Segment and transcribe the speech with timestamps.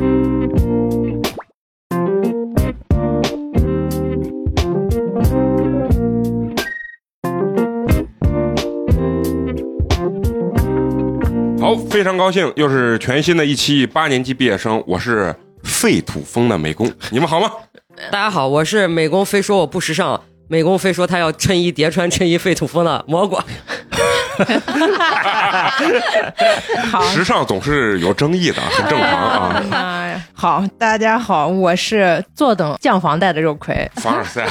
[0.00, 0.06] 好，
[11.90, 17.50] 非常高兴，又是全新的一期八年级毕业生，我是废土风的美工，你们好吗？
[18.10, 23.38] 大家好，我是美工，非说我不时尚，美工非说他要衬衣叠穿衬衣废土风的蘑菇。
[26.90, 29.62] 好， 时尚总是有争议的，很正常啊。
[29.72, 33.90] 哎好，大家好，我是坐等降房贷的肉葵。
[33.96, 34.46] 凡尔赛，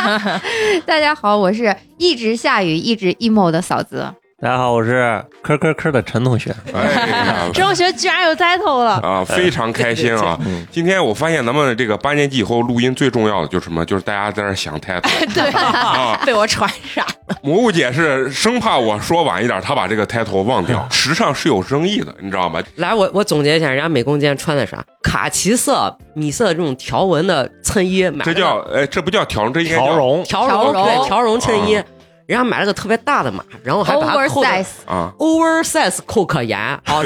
[0.84, 4.12] 大家好，我是一直下雨一直 emo 的嫂子。
[4.38, 6.54] 大家好，我是科科科的陈同学。
[6.74, 10.38] 哎呀， 中学居然有 title 了，啊，非常开心啊！
[10.70, 13.82] 今天我发现咱们这个八年级以后录音最重要的就是什么？
[13.86, 16.20] 就是大家在那儿想太多 对，啊。
[16.26, 17.06] 被我传染。
[17.42, 20.86] 蘑菇姐是生怕我说晚一点，她把这个 title 忘掉。
[20.90, 22.62] 时尚是有争议的，你知道吗？
[22.74, 24.84] 来，我我总结一下，人家美工今天穿的啥？
[25.02, 31.84] 卡其色、米色这种条纹的衬衣，买这叫哎，这不叫条，这应该叫条绒，条条绒对条绒衬衣啊。
[32.26, 35.12] 人家买了个特别大的码，然后还把它扣的 oversize，啊。
[35.18, 36.80] oversize 扣可严啊。
[36.84, 37.02] 他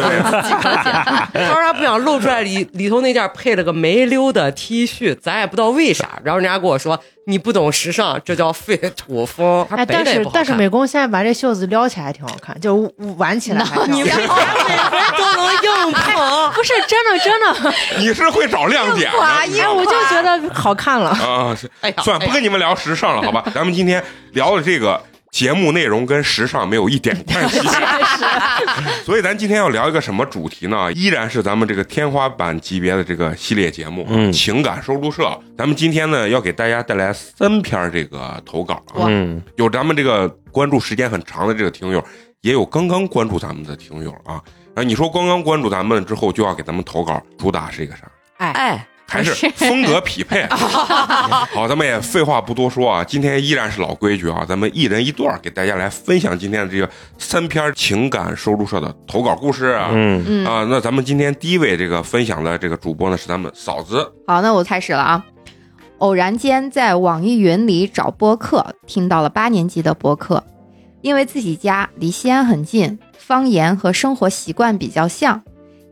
[1.47, 6.19] 说他不想露出来里里头那件配了个没溜的 T 恤，咱也不知道为啥。
[6.25, 9.67] 然后人家跟我说你不懂时尚，这叫废土风。
[9.69, 14.91] 他哎，但是但是美工现在把这袖子撩起来还挺好看， 就挽起来还挺好看。
[15.17, 16.53] 都能硬捧。
[16.53, 21.11] 不是真的真的，你是会找亮点的，你知哎，我就觉得好看了。
[21.11, 23.45] 啊，是哎呀算了不跟你们聊时尚了，好吧？
[23.55, 25.01] 咱们今天聊的这个
[25.31, 27.61] 节目内容跟时尚没有一点关系，
[29.05, 30.93] 所以咱今天要聊一个什么主题呢？
[30.93, 35.39] 依然是咱们这个天花板级别的这个系列节目，嗯情感收录社。
[35.57, 42.05] 咱们今天呢要给大家带来三篇这个投稿啊，嗯，有咱们这个关注时间很长的这个听友，
[42.41, 44.41] 也有刚刚关注咱们的听友啊。
[44.75, 48.03] 啊，你说刚刚关注咱们之后就要给咱们投稿，主打是一个啥？
[48.39, 50.47] 哎，还是风格匹配。
[51.53, 59.91] 好，咱们也废话不多说啊，今天依然是老规矩啊，咱们一人一段儿给大家来分享今天的这个三篇情感收录社的投稿故事啊。
[59.93, 65.25] 嗯，嗯，啊，那咱们今天第一位这个分享的这个主播呢是咱们嫂子，好，那我开始了啊。
[65.99, 70.43] 偶然间在网易云里找播客，听到了八年级的播客，
[71.03, 75.43] 因为自己家离西安很近，方言和生活习惯比较像，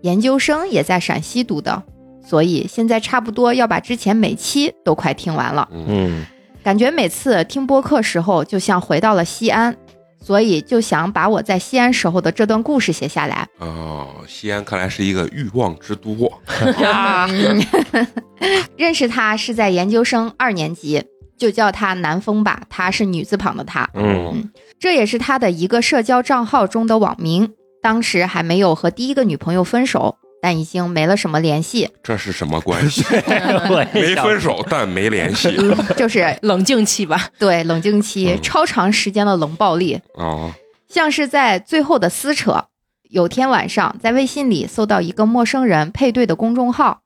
[0.02, 1.82] 研究生也在陕西读的，
[2.28, 5.66] 所以现在差不多要把之前每期都快听完了。
[5.72, 6.26] 嗯，
[6.62, 9.74] 感觉每次听播客时候就像回到了西安，
[10.20, 13.48] 所以就想把我在西安时候的这段故事写下来。
[13.60, 16.30] 哦，西安看来是一个欲望之都。
[18.76, 21.02] 认识他是在研究生二年级，
[21.38, 23.88] 就叫他南风吧，他是女字旁的他。
[23.94, 27.54] 嗯，这也是他的一个社交账号中的网名。
[27.80, 33.04] 当时还没有和第一个女朋友分手，但已经没了什么联系，这是什么关系？
[33.92, 35.56] 没分手，但没联系。
[35.96, 38.42] 就是冷静期吧，对冷静期、嗯。
[38.42, 40.50] 超长时间的冷暴力，哦，
[40.88, 42.64] 像是在最后的撕扯。
[43.10, 47.00] 有天晚上，在微信里搜到一个陌生人配对的公众号，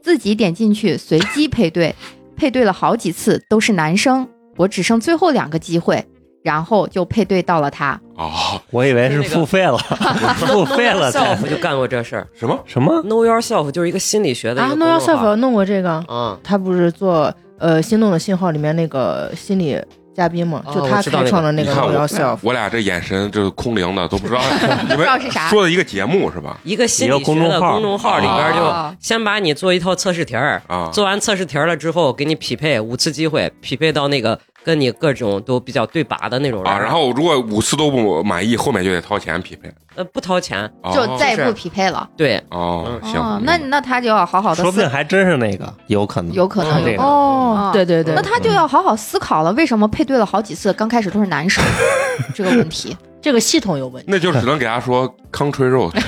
[0.00, 1.94] 自己点进去随机配对，
[2.36, 6.06] 配对了好几次都是男生，我只剩最后两个机会，
[6.48, 8.00] 然后就配对到了他。
[8.16, 8.30] 哦，
[8.70, 9.76] 我以为是付费了，
[10.40, 12.26] 付费了才 self 就干过这事儿。
[12.34, 12.58] 什么？
[12.64, 19.78] 什么？Know yourself 就是一个心理学的啊，Know Yourself 弄过这个，嗯，他不是做呃《心动的信号》里面那个心理
[20.16, 22.38] 嘉宾嘛，哦就他开创的那个 Know Yourself。
[22.42, 24.40] 我俩这眼神就是空灵的，都不知道
[24.88, 26.58] 你不知道是啥们说的一个节目是吧？
[26.64, 34.36] 一个心理学众号的公众号里边哦就先把你做一套测试题儿，啊，做完测试题儿了之后，给你匹配五次机会，匹配到那个
[34.68, 36.70] 跟你各种都比较对拔的那种人。
[36.70, 39.72] 啊，然后如果五次都不满意，后面就得掏钱匹配。
[39.94, 40.92] 呃不掏钱，哦。
[40.92, 42.06] 就再也不匹配了。
[42.18, 43.18] 对，哦，嗯行。
[43.18, 46.82] 哦，，那那他就要好好的说不定，还真是那个，有可能，有可能。
[46.82, 48.14] 嗯这个哦，对对对。
[48.14, 51.64] 那，他就要好好思考了，为什么配对了好几次，刚开始都是男生
[52.34, 52.94] 这个问题。
[53.20, 54.10] 这个系统有问题。
[54.10, 55.90] 那就只能给他说 康吹肉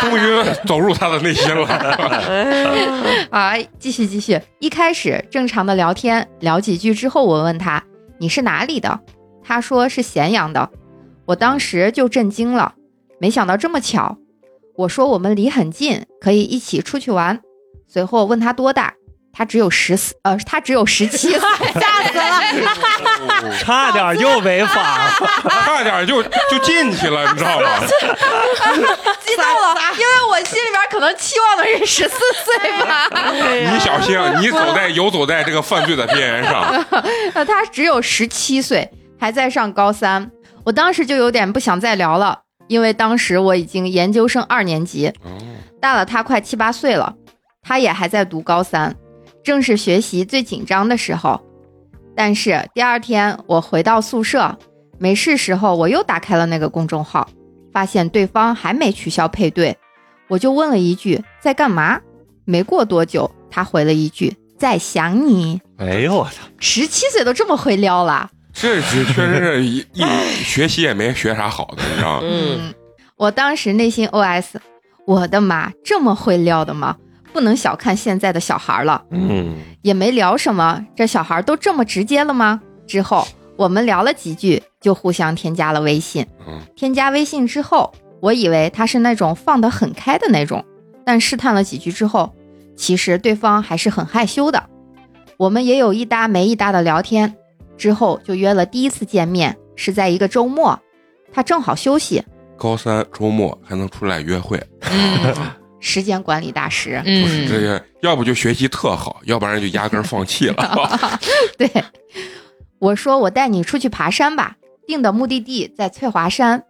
[0.00, 1.66] 终于走入他的内心了。
[3.30, 4.40] 啊，继续继续。
[4.58, 7.82] 一开始正常的聊天，聊几句之后，我问他
[8.18, 9.00] 你是哪里的，
[9.42, 10.70] 他说是咸阳的，
[11.26, 12.74] 我当时就震惊了，
[13.18, 14.16] 没想到这么巧。
[14.76, 17.40] 我说我们离很近，可以一起出去玩。
[17.86, 18.94] 随后问他多大，
[19.38, 21.38] 他只有十四，呃，他只有十七岁，
[21.78, 23.56] 吓死了。
[23.60, 25.12] 差点又违法了。
[25.64, 27.68] 差点就就进去了，你知道吗？
[29.24, 33.08] 激动了，因为我心里边可能期望的是十四岁吧。
[33.72, 36.84] 你小心，你走在游走在这个犯罪的边缘上。
[37.34, 38.90] 呃，他只有十七岁，
[39.20, 40.28] 还在上高三。
[40.64, 45.30] 我当时就有点不想再聊了，因为当时我已经研究生二年级，哦，
[45.80, 47.14] 大了他快七八岁了，
[47.62, 48.96] 他也还在读高三，
[49.48, 51.40] 正是学习最紧张的时候。
[52.14, 54.58] 但是第二天我回到宿舍，
[54.98, 57.26] 没事时候我又打开了那个公众号，
[57.72, 59.74] 发现对方还没取消配对，
[60.28, 61.98] 我就问了一句在干嘛？
[62.44, 65.58] 没过多久，他回了一句在想你。
[65.78, 66.46] 哎呦我操！
[66.58, 70.04] 十七岁都这么会撩了，这是确实是一一
[70.44, 72.26] 学习也没学啥好的，你知道吗？
[72.30, 72.74] 嗯，
[73.16, 74.56] 我当时内心 OS：
[75.06, 76.96] 我的妈，这么会撩的吗？
[77.32, 79.02] 不能小看现在的小孩了。
[79.10, 82.60] 嗯，也没聊什么，这小孩都这么直接了吗？
[82.86, 83.26] 之后
[83.56, 86.26] 我们聊了几句，就互相添加了微信。
[86.46, 90.64] 嗯添加微信之后，我以为他是那种放得很开的那种，
[91.04, 92.34] 但试探了几句之后，
[92.76, 94.64] 其实对方还是很害羞的。
[95.36, 97.36] 我们也有一搭没一搭的聊天，
[97.76, 100.78] 之后就约了第一次见面，是在一个周末，
[101.32, 102.24] 他正好休息，
[102.56, 104.60] 高三周末还能出来约会，
[105.80, 107.02] 时间管理大师。
[107.04, 111.18] 嗯这嗯，个，要不就学习特好，要不然就压根儿放弃了。
[111.58, 111.70] 对，
[112.78, 116.64] 我说我带你出去爬山吧，定的目的地在翠华山。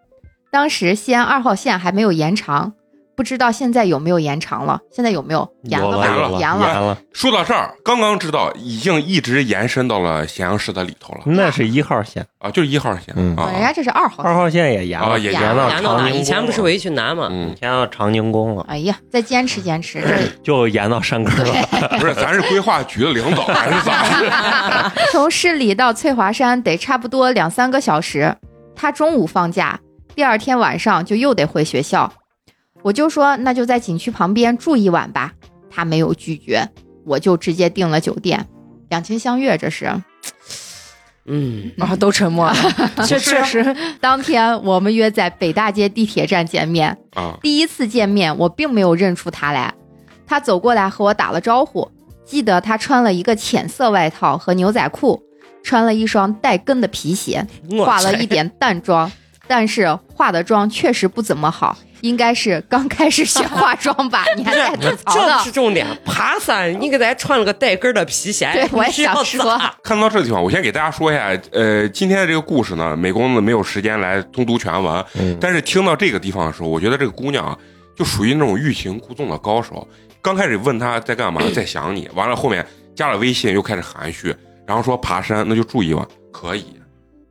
[0.50, 2.72] 当时西安二号线还没有延长，
[3.18, 4.78] 不知道现在有没有延长了？
[4.92, 6.06] 现在有没有延有了吧？
[6.06, 13.60] 了延了，说到这儿，刚刚知道已经一直延伸到了咸阳市的里头了那是一号线，啊，就是一号线嗯啊人。
[13.60, 14.24] 家这是二号线。
[14.24, 15.68] 二号线也延了，啊也延了。
[15.68, 16.08] 延到哪？
[16.08, 17.26] 以前不是围裙南嘛？
[17.28, 21.52] 嗯，延到长宁宫了，哎呀，再坚持坚持，这 就延到山根了。
[21.98, 24.92] 不是，咱是规划局的领导还是咋？
[25.10, 28.32] 从市里到翠华山得差不多两三个小时。
[28.76, 29.76] 他中午放假，
[30.14, 32.12] 第二天晚上就又得回学校。
[32.82, 35.32] 我就说那就在景区旁边住一晚吧，
[35.70, 36.68] 他没有拒绝，
[37.04, 38.46] 我就直接订了酒店。
[38.88, 39.92] 两情相悦，这是。
[41.30, 42.56] 嗯，然后都沉默了。
[43.06, 46.96] 这确实， 当天我们约在北大街地铁站见面。
[47.14, 49.74] 啊，第一次见面，我并没有认出他来。
[50.26, 51.90] 他走过来和我打了招呼，
[52.24, 55.22] 记得他穿了一个浅色外套和牛仔裤，
[55.62, 57.46] 穿了一双带跟的皮鞋，
[57.84, 59.10] 化了一点淡妆，
[59.46, 64.24] 但是化的妆确实不怎么好，应该是刚开始学化妆吧？
[64.36, 65.50] 你还在吐槽这是？
[65.50, 65.86] 重点。
[66.04, 77.56] 爬山，你给咱穿了个带跟的皮鞋，对我也想说看到这个地方，我先给大家说一下，呃，今天的这个故事呢，美工呢没有时间来通读全文，嗯，但是听到这个地方的时候，我觉得这个姑娘啊，
[77.96, 79.86] 就属于那种欲擒故纵的高手。
[80.20, 84.34] 刚开始问她在干嘛，在想你，完了后面加了微信，又开始含蓄，
[84.66, 86.64] 然后说爬山，那就住一晚，可以。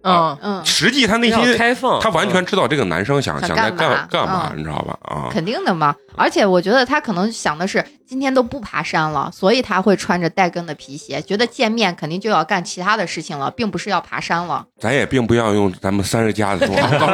[0.07, 4.59] 嗯，嗯，实际他内心，开放，他完全知道这个男生想想想在干干干嘛，嗯。
[4.59, 4.97] 你知道吧？
[5.03, 5.95] 啊，肯定的嘛。
[6.15, 14.65] 而且我觉得他可能想的是，今天都不爬山了，所以他会穿着带跟的皮鞋，觉得见面肯定就要干其他的事情了，并不是要爬山了。
[14.79, 17.07] 咱也并不要用咱们三十加的这种当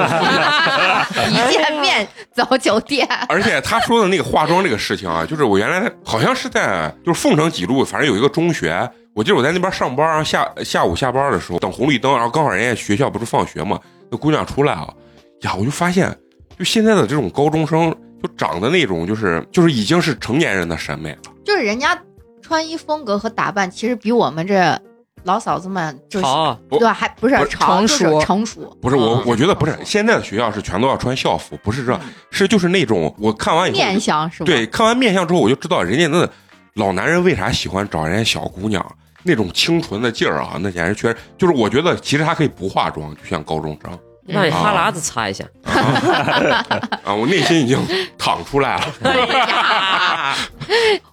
[1.29, 13.79] 一见面走酒店，而且他说的那个化妆这个事情啊，就是我原来好像是在就是凤城几路，反正有一个中学，我记得我在那边上班，然后下下午下班的时候等红绿灯，然后刚好人家学校不是放学嘛，
[14.09, 14.91] 那姑娘出来啊，
[15.41, 16.09] 呀，我就发现，
[16.57, 21.17] 就现在的这种高中生，就长得那种就是就是已经是成年人的审美了。
[21.45, 21.95] 就是人家
[22.41, 24.79] 穿衣风格和打扮，其实比我们这
[25.23, 26.25] 老嫂子们就是
[26.69, 26.91] 对吧？
[26.91, 31.99] 还不是成熟成熟，不是我嗯，我觉得不是，现在的学校是全都要穿校服，不是这，
[32.31, 34.45] 是就是那种我看完以后面相是吧？
[34.47, 36.27] 对，看完面相之后，我就知道人家那
[36.73, 38.83] 老男人为啥喜欢找人家小姑娘
[39.23, 45.43] 那种清纯的劲儿啊，那简直确实就是我觉得其实他可以不化妆，就像高中生那你哈喇子擦一下。
[47.03, 47.77] 啊，我内心已经
[48.17, 50.35] 淌出来了。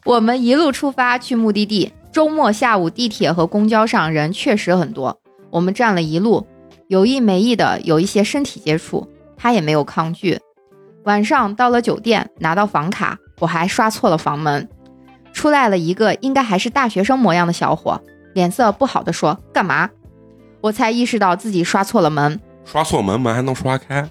[0.04, 5.18] 我们一路出发去目的地，周末下午地铁和公交上人确实很多，
[5.50, 6.46] 我们站了一路，
[6.86, 10.38] 有意没意的有一些身体接触，他也没有抗拒。
[11.04, 14.68] 晚上到了酒店，拿到房卡，我还刷错了房门，
[15.32, 18.00] 出来了一个应该还是大学生模样的小伙，
[18.34, 19.88] 脸色不好的说：“干嘛？”
[20.60, 24.06] 我才意识到自己刷错了门，刷错门门还能刷开，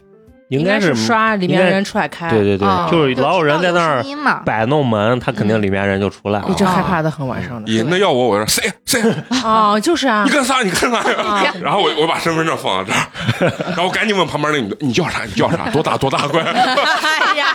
[0.50, 4.04] 应该是刷里面人出来开，对对对，啊就是老有人在那儿。
[4.46, 6.48] 摆弄门，他肯定里面人就出来了。
[6.50, 9.00] 一直害怕的很晚上的咦，那要我我说谁谁，
[9.44, 10.62] 啊，就是啊 你，干啥？
[10.64, 11.54] 你干啥啊呀？
[11.62, 15.24] 然后我我把身份证放在这儿，然后我赶紧问旁边那女的，你叫啥？
[15.24, 15.70] 你叫啥？
[15.70, 16.28] 多大多大？
[16.28, 16.42] 快！
[16.42, 17.46] 哎呀，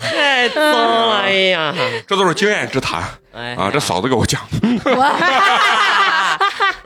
[0.00, 1.20] 太脏了！
[1.20, 1.74] 哎呀，
[2.08, 3.02] 这都是经验之谈
[3.32, 3.70] 哎啊！
[3.72, 4.58] 这嫂子给我讲的。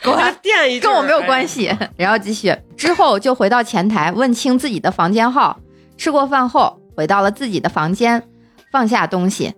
[0.02, 1.74] 给我垫一句，跟我没有关系。
[1.96, 5.58] 然后继续，之后就回到前台问清自己的房间号。
[5.96, 8.22] 吃过饭后，回到了自己的房间，
[8.70, 9.54] 放下东西。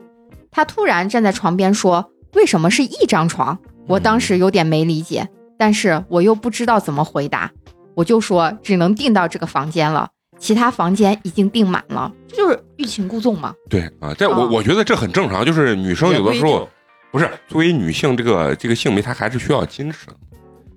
[0.53, 3.59] 他突然站在床边说：“为什么是一张床？”
[3.89, 7.51] 我当时有点没理解，但是我又不知道怎么回答，
[7.95, 10.11] 我就说只能订到这个房间了。
[10.38, 13.55] 其他房间已经订满了，这就是欲擒故纵嘛。
[13.69, 16.69] 对啊，这我哦我觉得这很正常，就是女生有的时候
[17.11, 20.14] 不不是作为女性这个这个性别，她还是需要矜持的，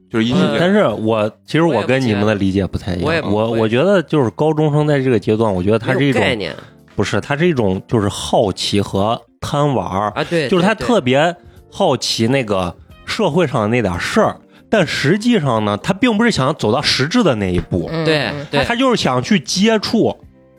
[0.09, 6.55] 就是一嗯但是我其实我跟你们的理解不太一样，我也不我我觉得就是高中生在这个阶段，我觉得他是一种概念。
[6.95, 11.33] 不是，他是一种就是好奇和贪玩儿，啊，对，就是他特别
[11.71, 12.75] 好奇那个
[13.05, 14.35] 社会上的那点事儿，
[14.69, 18.05] 但实际上呢，他并不是想走到实质的那一步，嗯。
[18.05, 18.63] 对。
[18.65, 20.15] 他就是想去接触。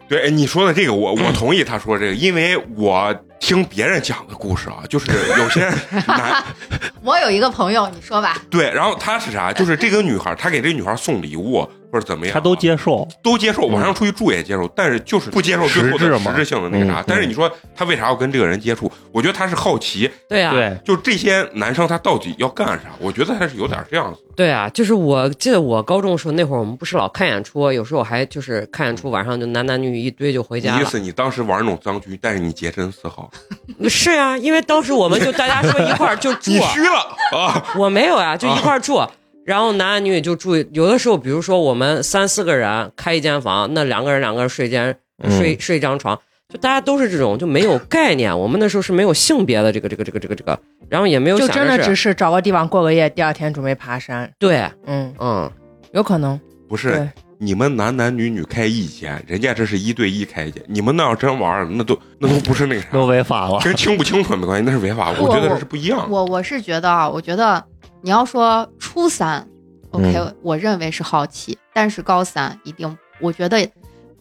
[0.08, 5.68] 对哎你说的这个，我我同意他说这个，因为我听别人讲的故事啊， 就是有些
[6.06, 6.44] 男
[7.02, 9.52] 我有一个朋友，你说吧，对，然后他是啥？
[9.52, 17.04] 就是这个女孩，他给这个女孩送礼物或者怎么样啊，他都接受，都接受，晚上出去住也接受，但是就是不接受最后的实质性的那个啥嗯。
[17.08, 18.90] 但是你说他为啥要跟这个人接触？
[19.10, 22.90] 我觉得他是好奇，对啊，对，就这些男生他到底要干啥？
[23.00, 24.20] 我觉得他是有点这样子。
[24.36, 33.29] 对啊，就是我记得我高中的时候那会儿，我们不是老看演出，有时候还就是看演出，晚上就男男女女一堆就回家意思你当时玩那种脏局，但是你洁身自好，
[33.88, 37.64] 是啊，因为当时我们就大家说一块儿就住 你，虚了啊！
[37.76, 39.00] 我没有呀，就一块儿住。
[39.44, 46.16] 然后男男女女就住，有的时候，比如说我们三四个人开一间房，那两个人两个人睡间嗯睡、睡一张床，
[46.48, 48.38] 就大家都是这种，就没有概念。
[48.38, 50.58] 我们那时候是没有性别的这个这个这个这个这个，
[50.88, 54.30] 然后也没有就想真的只是找个地方过个夜，第二天准备爬山。
[54.38, 55.50] 对，嗯，嗯，
[55.92, 56.38] 有可能。
[56.68, 57.08] 不是对，
[57.42, 63.58] 你们男男女女开一间，人家这是一对一开一间，你们那要真玩儿，那都那都不是那个啥，都违法了。
[63.60, 65.10] 跟清不清楚没关系，那是违法。
[65.12, 66.08] 我我觉得这是不一样的。
[66.08, 67.64] 我我是觉得啊，我觉得
[68.02, 69.48] 你要说初三
[69.92, 73.66] ，OK，、嗯我认为是好奇，但是高三一定，我觉得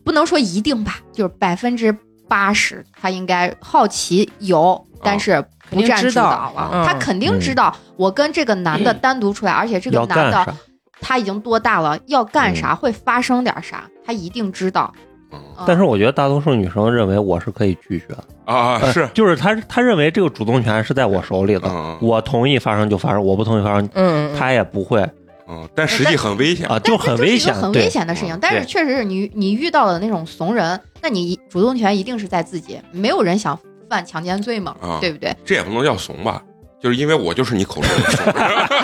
[0.05, 1.93] 不能说一定吧，就是百分之
[2.29, 6.69] 八十，他应该好奇有，但是不肯定占主知道导了。
[6.71, 10.55] 嗯他肯定知道我跟这个男的单独出来，而且这个男的？
[11.01, 14.94] 他已经多大了，要干啥，会发生点啥，他一定知道。
[15.32, 15.39] 嗯。
[15.58, 15.63] 嗯。
[15.68, 18.15] 但是我觉得大多数女生认为我是可以拒绝。
[18.46, 25.08] 啊，是，就是她她认为这个主动权是在我手里的，嗯我同意发生就发生，我不同意发生，嗯，她也不会。
[25.51, 26.68] 嗯，但实际很危险。
[26.68, 28.39] 啊，就很危险很危险的事情嗯。
[28.41, 33.58] 但是确实是你你遇到的那种怂人，那你主动权一定是在自己，没有人想
[33.89, 34.98] 犯强奸罪嘛，啊。
[35.01, 35.36] 对不对？
[35.44, 36.41] 这也不能叫怂吧？
[36.81, 38.33] 就是因为我就是你口中的怂，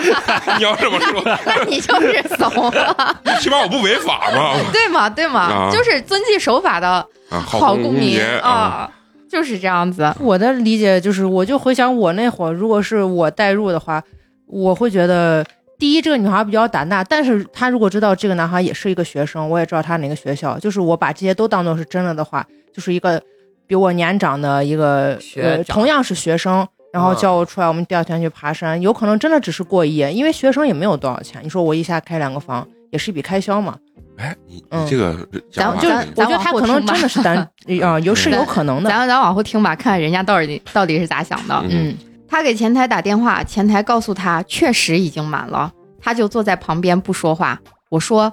[0.58, 4.54] 你要这么说， 那你就是怂了，起码我不违法嘛。
[4.72, 5.08] 对吗？
[5.08, 5.40] 对吗？
[5.40, 6.88] 啊就是遵纪守法的
[7.30, 8.90] 啊，好公民民啊，啊，
[9.30, 10.12] 就是这样子。
[10.20, 14.02] 我的理解就是，我就回想我那会儿，如果是我代入的话，
[14.46, 15.42] 我会觉得，
[15.78, 23.20] 第一，这个女孩比较胆大，但是她如果知道这个男孩也是一个学生，我也知道他哪个学校，就是我把这些都当做是真的的话，就是一个
[23.66, 26.68] 比我年长的一个学呃，同样是学生。
[26.96, 31.42] 然后叫我出来，我们第二天去爬山，有可能真的只是过夜，因为学生也没有多少钱。
[31.44, 33.76] 你说我一下开两个房，也是一笔开销嘛。
[34.16, 35.14] 哎，你嗯你这个
[35.52, 37.36] 咱就我觉得他可能真的是单
[37.82, 38.88] 啊， 有是有可能的。
[38.88, 41.54] 咱咱往后听吧，看看人家到底到底是咋想的。
[41.64, 47.60] 嗯嗯，他给前台打电话，前台告诉他确实已经满了，他就坐在旁边不说话。
[47.90, 48.32] 我说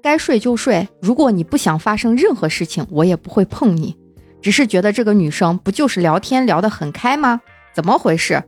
[0.00, 3.96] 该睡就睡，如果你不想发生任何事情，我也不会碰你，
[4.40, 7.40] 只是觉得这个女生不就是聊天聊得很开吗？
[7.74, 8.42] 怎么回事？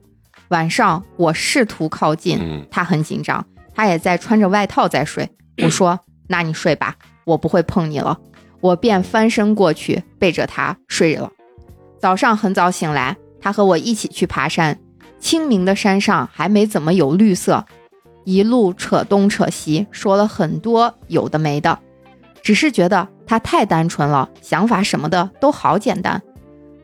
[0.49, 5.29] 晚上我试图靠近，嗯他很紧张，他也在穿着外套在睡。
[5.63, 8.19] 我说：“那你睡吧，我不会碰你了。”
[8.61, 11.31] 我便翻身过去，背着他睡了。
[11.99, 14.79] 早上很早醒来，他和我一起去爬山。
[15.19, 17.65] 清明的山上还没怎么有绿色，
[18.25, 21.79] 一路扯东扯西，说了很多有的没的，
[22.43, 26.23] 只是觉得他太单纯了，想法什么的都好简单。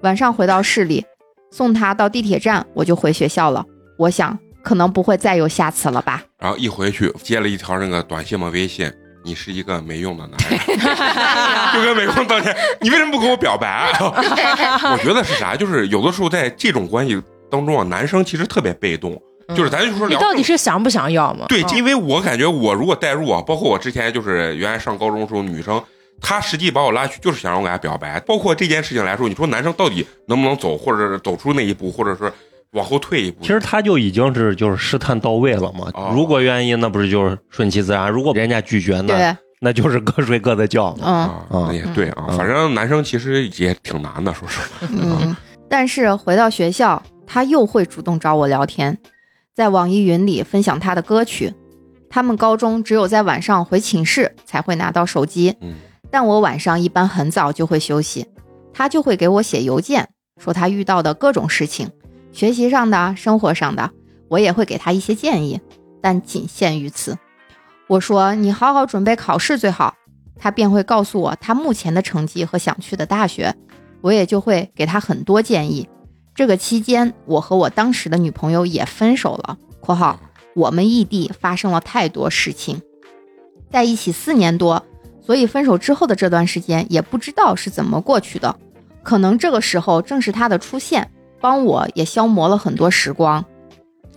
[0.02, 1.04] 晚上回到市里，
[1.52, 3.64] 送他到地铁站，我就回学校了。
[3.98, 6.22] 我想，可能不会再有下次了吧。
[6.40, 8.90] 然后一回去接了一条那个短信嘛微信，
[9.22, 10.58] 你是一个没用的男人，
[11.74, 13.92] 就跟美工道歉，你为什么不跟我表白？
[14.00, 19.20] 我觉得是啥，就是有的时候在这种关系当中啊，男生其实特别被动，
[19.54, 21.44] 就是咱就说聊你到底是想不想要嘛？
[21.48, 25.80] 对，嗯因为我感觉我如果代入啊，包括我之前就是原来上高中的时候，女生
[26.22, 32.32] 她实际把我拉去就是想让我给他表白，包括这件事情来说，你说男生到底能不能走，或者是走出那一步，或者是
[32.70, 33.42] 往后退一步？
[33.42, 36.12] 其实他就已经是就是试探到位了嘛哦。
[36.14, 41.02] 如果愿意，那不是就是顺其自然；如果人家拒绝，呢对，那就是各睡各的觉嘛。
[41.50, 44.66] 嗯啊，那也对啊，嗯反正男生其实也挺难的，说实话。
[44.88, 45.36] 嗯。
[45.68, 48.96] 但是回到学校，他又会主动找我聊天，
[49.54, 51.52] 在网易云里分享他的歌曲。
[52.08, 55.74] 他们高中只有在晚上回寝室才会拿到手机，嗯
[56.12, 58.26] 但我晚上一般很早就会休息，
[58.74, 61.88] 他就会给我写邮件，说他遇到的各种事情，
[62.32, 63.90] 学习上的、生活上的，
[64.28, 65.58] 我也会给他一些建议，
[66.02, 67.16] 但仅限于此。
[67.88, 69.94] 我说你好好准备考试最好，
[70.38, 73.54] 他便会告诉我他目前的成绩和想去的大学，
[74.02, 75.88] 我也就会给他很多建议。
[76.34, 80.20] 这个期间，我和我当时的女朋友也分手了（括号
[80.54, 82.82] 我们异地发生了太多事情，
[83.70, 84.84] 在一起四年多，
[85.24, 88.54] 所以分手之后的这段时间也不知道是怎么过去的。
[89.02, 91.10] 可能这个时候正是他的出现，
[91.40, 93.44] 帮我也消磨了很多时光。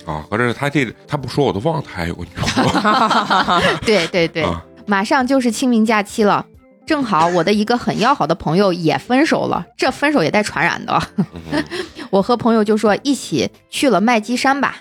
[0.05, 2.71] 啊，合着他这他不说我都忘了他还有个女朋友。
[3.85, 6.45] 对对对，啊马上就是清明假期了，
[6.85, 11.01] 正好我的一个很要好的朋友也分手了，这分手也带传染的。
[11.17, 11.63] 嗯
[12.11, 14.75] 我和朋友就说一起去了麦积山吧，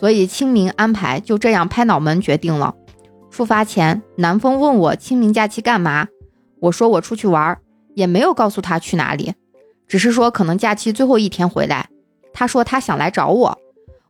[0.00, 2.74] 所以清明安排就这样拍脑门决定了。
[3.32, 6.06] 出发前，南风问我清明假期干嘛，
[6.60, 7.58] 我说我出去玩儿，
[7.94, 9.32] 也没有告诉他去哪里，
[9.88, 11.88] 只是说可能假期最后一天回来。
[12.34, 13.58] 他说他想来找我，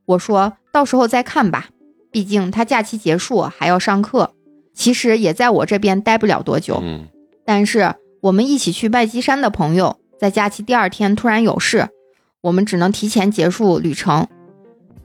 [0.06, 1.68] 我说到时候再看吧，
[2.10, 4.32] 毕竟他假期结束还要上课，
[4.74, 6.80] 其实也在我这边待不了多久。
[6.82, 7.06] 嗯
[7.44, 11.88] 但是我们一起去麦积山的朋友，在假期第二天突然有事，
[12.40, 14.26] 我们只能提前结束旅程。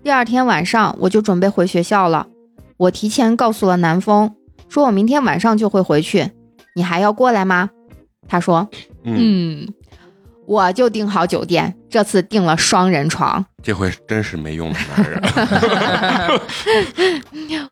[0.04, 2.28] 第二天晚上我就准备回学校了，
[2.78, 4.36] 我提前告诉了南风，
[4.70, 6.32] 说我明天晚上就会回去，
[6.76, 7.72] 你还要过来吗？
[8.28, 8.70] 他说，
[9.04, 9.74] 嗯，嗯，
[10.46, 13.44] 我就订好酒店，这次订了双人床。
[13.64, 15.22] 这回真是没用的男人。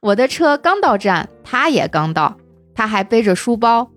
[0.02, 2.36] 我的车刚到站，他也刚到，
[2.74, 3.92] 他还背着书包。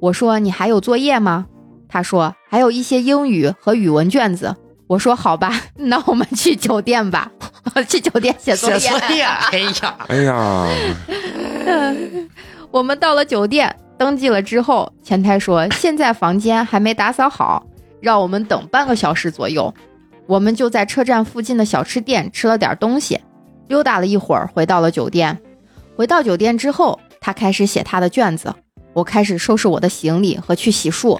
[0.00, 1.46] 我说：“你还有作业吗？”
[1.88, 4.56] 他说：“还有一些英语和语文卷子。”
[4.92, 7.30] 我说：“好吧， 那我们去酒店吧，
[7.88, 8.78] 去酒店写作业。
[8.78, 10.68] 写作业，哎呀， 哎呀，
[12.70, 17.64] 我们到了酒店，登记了之后，前台说现在房间还没打扫好，
[18.02, 19.72] 让我们等半个小时左右。
[20.26, 23.18] 我们就在车站附近的小吃店吃了点东西，
[23.68, 25.40] 溜达了一会儿，回到了酒店。
[25.96, 28.54] 回到酒店之后，他开始写他的卷子，
[28.92, 31.18] 我开始收拾我的行李和去洗漱。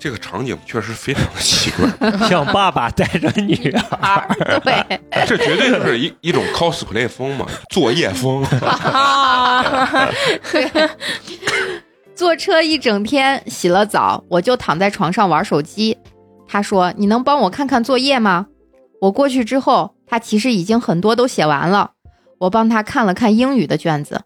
[0.00, 1.86] 这个场景确实非常的奇怪，
[2.26, 8.42] 像爸爸带着女儿，对， 这绝对就是一一种 cosplay 风嘛，作业风。
[12.16, 15.96] 坐车一整天，洗了澡，我就躺在床上玩手机。
[16.48, 18.46] 他说：“你能帮我看看作业吗？”
[19.02, 21.92] 我过去之后，他其实已经很多都写完了。
[22.38, 24.22] 我帮他看了看英语的卷子，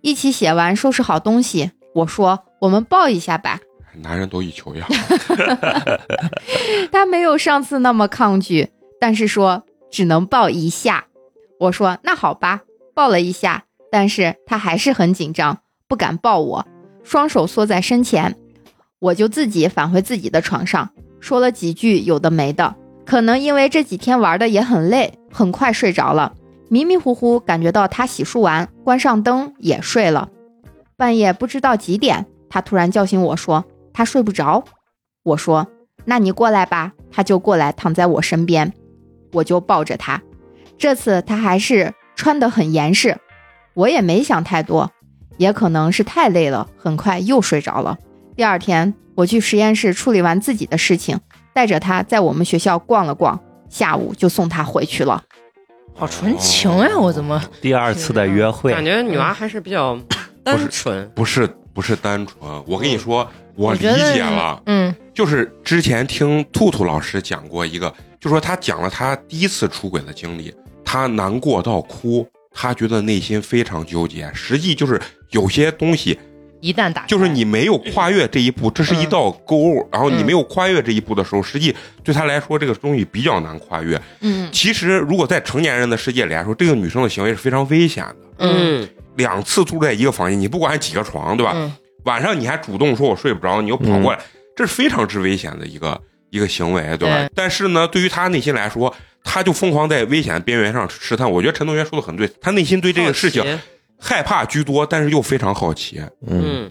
[0.00, 1.72] 一起写完，收拾好东西。
[1.94, 3.60] 我说：“我们抱一下吧。
[4.02, 4.88] 男人都一球样，”
[6.92, 11.04] 他没有上次那么抗拒，但是说只能抱一下。
[11.60, 12.62] 我说：“那好吧，
[12.94, 16.66] 抱了一下。”但是他还是很紧张，不敢抱我，
[17.02, 18.36] 双手缩在身前。
[18.98, 22.74] 我就自己返回自己的床上，说了几句有的没的。
[23.06, 26.34] 可能因为这几天玩的也很累，很快睡着了。
[26.68, 30.28] 迷迷糊糊感觉到他洗漱完，关上灯也睡了。
[30.98, 33.64] 半夜不知道几点，他突然叫醒我说
[33.98, 34.62] 他睡不着。
[35.24, 35.66] 我说
[36.04, 38.72] 那你过来吧，他就过来躺在我身边，
[39.32, 40.22] 我就抱着他。
[40.78, 43.18] 这次他还是穿得很严实，
[43.74, 44.92] 我也没想太多，
[45.36, 47.98] 也可能是太累了，很快又睡着了。
[48.36, 51.18] 第二天，我去实验室处理完自己的事情，
[51.52, 55.24] 带着他在我们学校逛了逛，下午就送他回去了。
[55.96, 56.96] 好纯情呀！
[56.96, 59.98] 我怎么第二次的约会，感觉女娃还是比较
[60.44, 61.10] 单纯。
[61.16, 62.40] 不是不是单纯。
[62.66, 70.52] 我跟你说，我理解了，嗯就是之前听兔兔老师讲过一个，就说他讲了他第一次出轨的经历，
[70.84, 74.28] 他难过到哭，他觉得内心非常纠结。
[74.34, 76.18] 实际就是有些东西，
[76.60, 83.96] 一旦打开就是你没有跨越这一步，这是一道沟，然后你没有跨越这一步的时候，实际对他来说这个东西比较难跨越。
[84.22, 88.16] 嗯其实如果在成年人的世界里来说，这个女生的行为是非常危险的。
[88.40, 88.88] 嗯，
[89.18, 91.52] 两次住在一个房间，你不管几个床，对吧？
[91.54, 91.70] 嗯
[92.04, 94.18] 晚上你还主动说我睡不着，你又跑过来，
[94.56, 96.00] 这是非常之危险的一个
[96.30, 97.16] 一个行为，对吧？
[97.18, 101.30] 对但是呢，对于他内心来说，他就疯狂在危险边缘上试探。
[101.30, 103.44] 我觉得陈同学说的很对，他内心对这个事情
[103.98, 106.70] 害怕居多，但是又非常好奇嗯，嗯，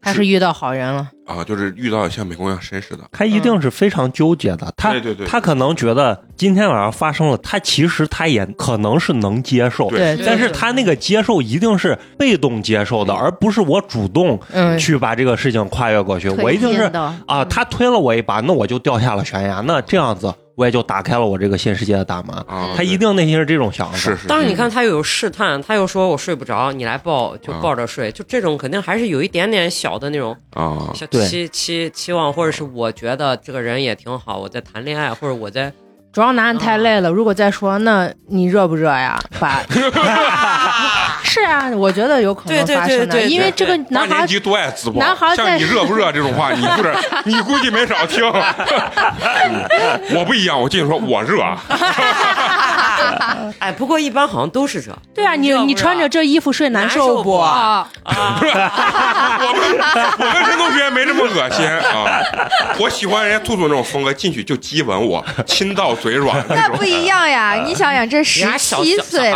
[0.00, 3.02] 他是遇到好人了，啊，就是遇到像美工一样绅士的。
[3.10, 14.78] 他一定是非常纠结的，他对对对他可能觉得今天晚上发生了，他其实他也可能是能接受，对对，但是他那个接受一定是被动接受的，而不是我主动嗯。
[14.78, 16.28] 去把这个事情跨越过去。
[16.28, 16.82] 我一定是
[17.26, 22.34] 啊，他推了我一把，那我就掉下了悬崖，那这样子我也就打开了我这个新世界的大门。
[22.48, 23.96] 啊，他一定内心是这种想法。
[23.96, 35.72] 是是，但是你看，他又有试探，他又说我睡不着，你来抱就抱着睡，就这种肯定还是有一点点小的那种啊，小期期期望，或者是我觉得这个人也挺好，我在谈恋爱，或者我在
[36.16, 37.10] 装男人太累了。
[37.10, 39.18] 如果再说，那你热不热呀？
[39.38, 39.60] 把
[41.22, 46.94] 是啊，我觉得有可能对对发生的，对对因为这个男孩年级多爱自爆，男孩像你热不热这种话，你不是
[47.26, 48.24] 你估计没少听。
[48.32, 49.62] 嗯
[50.16, 51.42] 我不一样，我进去说我热，
[53.58, 54.90] 哎，不过一般好像都是这。
[55.14, 57.36] 对啊，你你穿着这衣服睡难难受不不？
[57.36, 59.78] 啊，啊，我们
[60.18, 62.22] 我跟陈同学没这么恶心啊。
[62.78, 66.86] 我喜欢人家兔兔那种风格，进去就激吻我，亲到嘴软那不。
[66.86, 67.54] 一样呀！
[67.66, 69.32] 你想想，这十七岁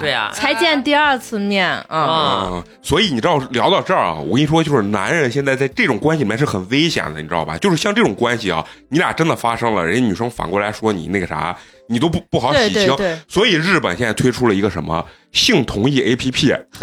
[0.00, 7.58] 对呀，才见第二次面啊，所以你知道聊到这儿啊，我跟你说，就是男人现在在这种关系里面是很危险的，你知道吧？
[7.58, 11.56] 就是像这种关系啊，你俩真的发生了，人家女生反过来说你那个啥，
[11.88, 12.72] 你都不不好洗清。
[12.72, 16.48] 对对对，所以日本现在推出了一个什么性同意 A P P，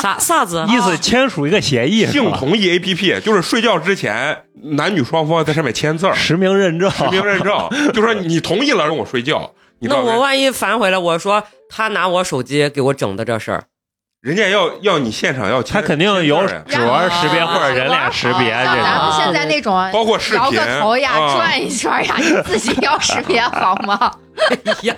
[0.00, 0.64] 啥啥子？
[0.70, 7.54] 意思签署一个协议，性同意 A P P 就是睡觉之前男女双方在上面签字儿，实名认证，实名认证，
[7.92, 9.52] 就说你同意了让我睡觉。
[9.80, 13.64] 你那我万一反悔了，我说他拿我手机给我整的这事儿，
[14.22, 18.82] 人家要要你现场要签，他肯定有指纹识别或者人脸识别这种。
[18.84, 24.12] 咱们现在那种包括视摇频个头呀、啊转一圈呀，你自己要识别好吗？
[24.48, 24.94] 哎呀，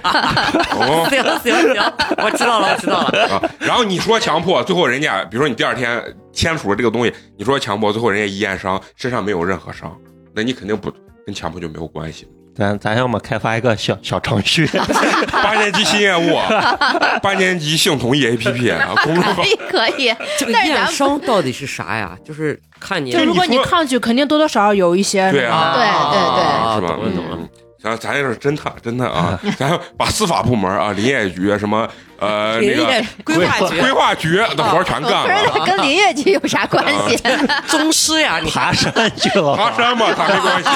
[0.73, 3.29] 哦 行行行，我知道了，我知道了。
[3.29, 9.91] 啊，然后你说强迫，最后人家比如说你第二天签署了这个东西，你说强迫，最后人家一验伤，身上没有任何伤，
[10.35, 10.93] 那你肯定不
[11.25, 12.29] 跟强迫就没有关系。
[12.57, 14.67] 咱咱要么开发一个小小程序，
[15.43, 16.39] 八年级新业务，
[17.23, 22.17] 八年级性同意 APP 啊， 公众号可以可以，这个验但是咱们伤到底是啥呀？
[22.25, 26.89] 就是看你就如果你抗拒，肯定多多少少有一些对啊对对对啊是吧？
[26.89, 27.39] 懂了懂了。
[27.85, 31.87] 嗯咱咱也是侦探，侦探啊，咱把司法部门啊、林业局什么
[32.19, 35.53] 呃那个规划局规划局的活儿全干不是了。
[35.55, 37.23] 那跟林业局有啥关系？
[37.69, 39.55] 宗师呀，你爬山去了。
[39.55, 40.69] 爬山嘛，他没关系。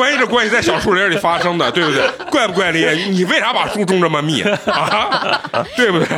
[0.00, 2.10] 万一这关系在小树林里发生的，对不对？
[2.28, 3.04] 怪不怪林业局？
[3.10, 5.40] 你为啥把树种这么密啊？
[5.76, 6.08] 对不对？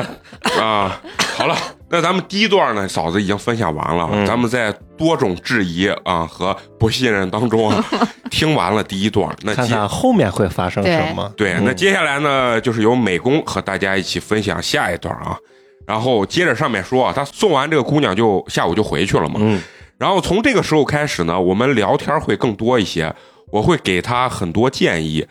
[0.58, 0.98] 啊，
[1.36, 1.54] 好了，
[1.94, 7.84] 那咱们第一段呢，嫂子已经分享完了，嗯咱们在多种质疑啊和不信任当中啊
[8.32, 11.32] 听完了第一段，那接看看后面会发生什么。
[11.36, 15.38] 对，嗯那接下来呢，就是由美工和大家一起分享下一段啊。
[15.86, 19.36] 然后接着上面说啊，他送完这个姑娘就下午就回去了嘛。
[19.38, 19.62] 嗯
[19.96, 23.14] 然后从这个时候开始呢，我们聊天会更多一些，
[23.52, 25.24] 我会给他很多建议，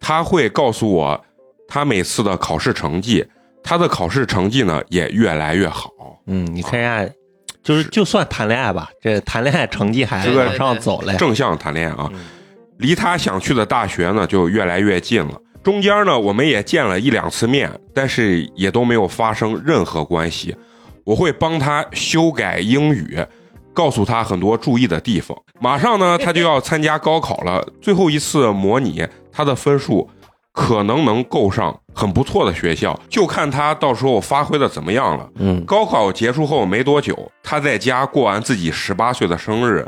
[0.00, 1.24] 他会告诉我
[1.68, 3.26] 他每次的考试成绩，
[3.66, 5.90] 他的考试成绩呢也越来越好。
[6.26, 7.04] 嗯，你看一下，
[7.64, 11.16] 就是就算谈恋爱吧，这谈恋爱成绩还这个往上走嘞。
[11.16, 12.20] 正向谈恋爱啊嗯，
[12.78, 15.34] 离他想去的大学呢就越来越近了。
[15.64, 20.54] 中间呢，我们也见了一两次面，但是也都没有发生任何关系。
[21.04, 23.18] 我会帮他修改英语，
[23.74, 25.36] 告诉他很多注意的地方。
[25.60, 30.08] 马上呢，他就要参加高考了，最后一次模拟，他的分数
[30.56, 35.28] 可能能够上很不错的学校，就看他到时候发挥的怎么样了。
[35.34, 39.86] 嗯，高考结束后没多久，他在家过完自己十八岁的生日，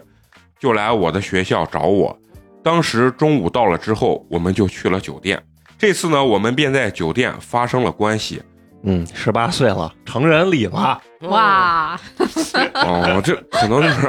[0.60, 2.14] 就来我的学校找我。
[2.62, 5.42] 当时中午到了之后，我们就去了酒店。
[5.78, 8.42] 这次呢，我们便在酒店发生了关系。
[8.84, 11.00] 嗯，十八岁了，成人礼了。
[11.22, 11.98] 哇，
[12.74, 14.08] 哦，这可能就是，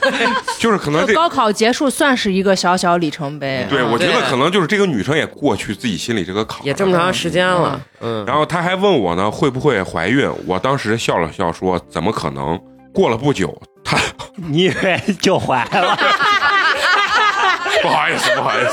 [0.60, 3.66] 就是可能这，高考结束算是一个小小里程碑。
[3.70, 10.30] 对我觉得可能就是这个女生也过去自己心里这个坎儿也这么长时间了，嗯，然后她还问我呢，会不会怀孕？
[10.46, 12.60] 我当时笑了笑说，怎么可能？
[12.92, 13.96] 过了不久，她
[14.36, 15.96] 你以为就怀了？
[17.82, 18.70] 不好意思，不好意思。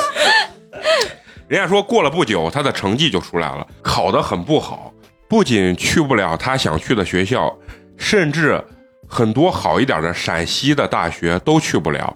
[1.48, 4.92] 人家说过了不久，她的成绩就出来了，考得很不好，
[5.30, 7.54] 不仅去不了他想去的学校，
[7.98, 8.64] 甚至
[9.08, 12.16] 很多好一点的陕西的大学都去不了。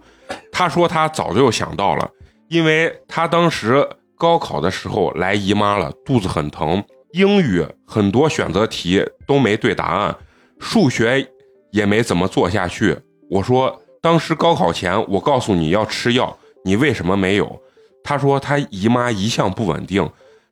[0.51, 2.09] 他说他早就想到了，
[2.47, 3.85] 因为他当时
[4.17, 10.15] 高考的时候来姨妈了，肚子很疼，英语很多选择题都没对答案，
[10.59, 11.27] 数学
[11.71, 12.97] 也没怎么做下去。
[13.29, 17.61] 我说当时高考前我告诉你要吃药，你为什么没有？
[18.03, 20.09] 他说他姨妈一向不稳定，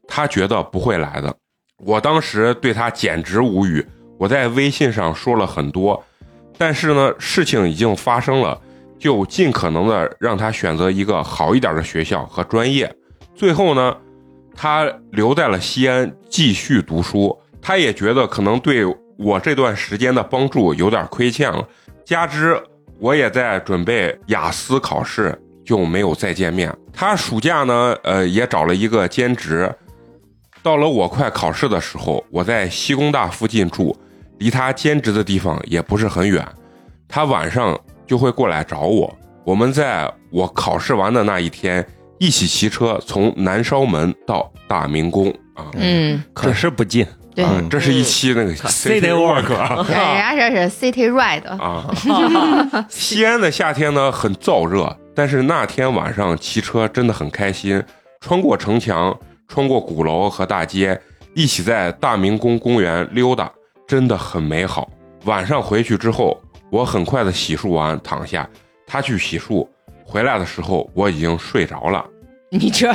[0.07, 1.33] 他觉得不会来的。
[1.79, 3.85] 我当时对他简直无语，
[4.17, 6.03] 我在微信上说了很多，
[6.57, 8.59] 但是呢，事情已经发生了，
[8.97, 12.93] 就尽可能的让他选择一个好一点的学校和专业。
[13.33, 13.95] 最后呢，
[14.53, 17.37] 他留在了西安继续读书。
[17.61, 18.85] 他也觉得可能对
[19.17, 21.65] 我这段时间的帮助有点亏欠了，
[22.05, 22.61] 加之
[22.99, 26.73] 我也在准备雅思考试，就没有再见面。
[26.93, 29.69] 他暑假呢，呃，也找了一个兼职。
[30.69, 33.97] 到了我快考试的时候，我在西工大附近住，
[34.37, 36.47] 离他兼职的地方也不是很远。
[37.07, 39.11] 他晚上就会过来找我。
[39.43, 41.83] 我们在我考试完的那一天
[42.19, 45.65] 一起骑车从南稍门到大明宫啊。
[45.73, 47.03] 嗯，可是不近，
[47.33, 51.89] 对，啊，这是一期那个 City Walk 啊人家这是 City Ride，啊。
[52.87, 57.83] 西安的夏天呢很燥热，但是那天晚上骑车真的很开心，
[58.21, 59.17] 穿过城墙，
[59.49, 60.97] 穿过鼓楼和大街，
[61.33, 63.51] 一起在大明宫公园溜达，
[63.87, 64.87] 真的很美好。
[65.25, 68.47] 晚上回去之后，我很快的洗漱完躺下，
[68.85, 69.67] 他去洗漱，
[70.05, 72.05] 回来的时候我已经睡着了。
[72.51, 72.91] 你这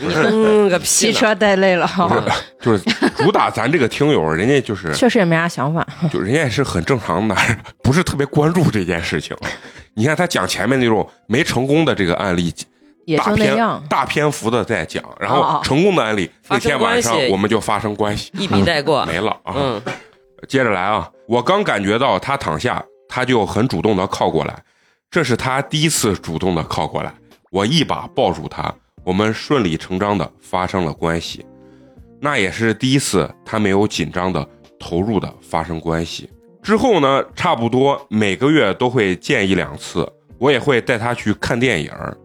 [0.00, 1.12] 嗯个 屁骑！
[1.12, 2.22] 车带累了，不是，
[2.60, 5.86] 就是主打咱这个听友，人家就是确实也没啥想法。
[6.12, 7.36] 就人家也是很正常的，
[7.82, 9.36] 不是特别关注这件事情。
[9.94, 12.52] 你看他讲前面那种没成功的这个案例，
[13.06, 13.82] 也大篇就那样。
[13.88, 19.02] 大篇幅的在讲，然后成功的案例那天晚上我们就发生关系，一笔带过。
[19.06, 19.54] 没了啊。
[19.56, 19.82] 嗯，
[20.46, 24.62] 接着来啊，我刚感觉到他躺下，他就很主动的靠过来，
[25.10, 27.14] 这是他第一次主动的靠过来，
[27.50, 31.46] 我一把抱住他，我们顺理成章的发生了关系，
[32.20, 34.46] 那也是第一次他没有紧张的
[34.78, 36.28] 投入的发生关系。
[36.62, 40.04] 之后呢，差不多每个月都会见一两次，
[40.36, 42.16] 我也会带他去看电影儿，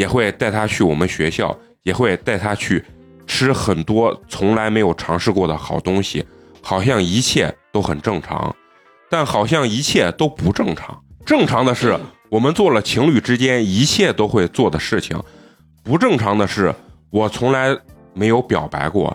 [0.00, 2.82] 也会带他去我们学校，也会带他去
[3.26, 6.24] 吃很多从来没有尝试过的好东西，
[6.62, 8.56] 好像一切都很正常，
[9.10, 10.98] 但好像一切都不正常。
[11.26, 11.94] 正常的是
[12.30, 15.22] 我们做了情侣之间一切都会做的事情，
[15.84, 16.74] 不正常的是
[17.10, 17.76] 我从来
[18.14, 19.14] 没有表白过，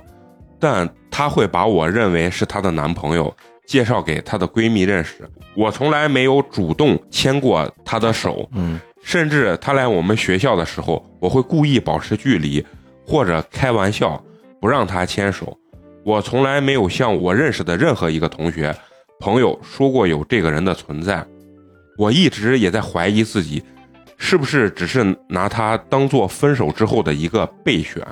[0.59, 5.27] 但她会把我认为是她的男朋友，介绍给她的闺蜜认识。
[5.55, 12.65] 我从来没有主动牵过她的手，嗯，甚至他来我们学校的时候，我会故意保持距离，
[13.05, 14.21] 或者开玩笑
[14.59, 15.55] 不让他牵手。
[16.03, 18.75] 我从来没有向我认识的任何一个同学、
[19.19, 21.23] 朋友说过有这个人的存在。
[21.99, 23.63] 我一直也在怀疑自己，
[24.17, 28.03] 是不是只是拿他当做分手之后的一个备选，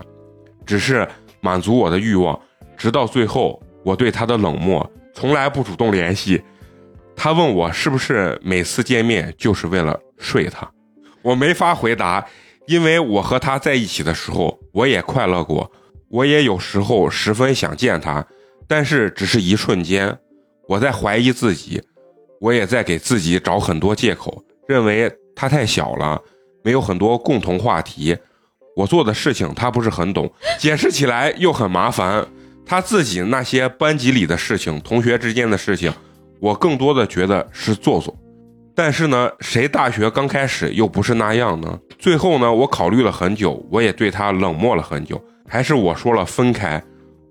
[0.63, 1.07] 只是
[1.41, 2.39] 满足我的欲望。
[2.77, 6.39] 直到最后，我对他的冷漠，从来不主动联系。
[7.15, 10.69] 他问我是不是每次见面就是为了睡他，
[11.23, 12.25] 我没法回答，
[12.67, 15.71] 因为我和他在一起的时候，我也快乐过，
[16.09, 18.25] 我也有时候十分想见他，
[18.67, 20.17] 但是只是一瞬间，
[20.67, 21.81] 我在怀疑自己，
[22.39, 26.21] 我也在给自己找很多借口，认为他太小了，
[26.63, 28.17] 没有很多共同话题，
[28.75, 32.25] 我做的事情他不是很懂，解释起来又很麻烦。
[32.65, 35.93] 他自己那些班级里的事情、同学之间的事情，
[36.39, 38.17] 我更多的觉得是做作。
[38.75, 41.79] 但是呢，谁大学刚开始又不是那样呢？
[41.99, 46.81] 最后呢，我考虑了很久，我也对他冷漠了很久，还是我说了分开。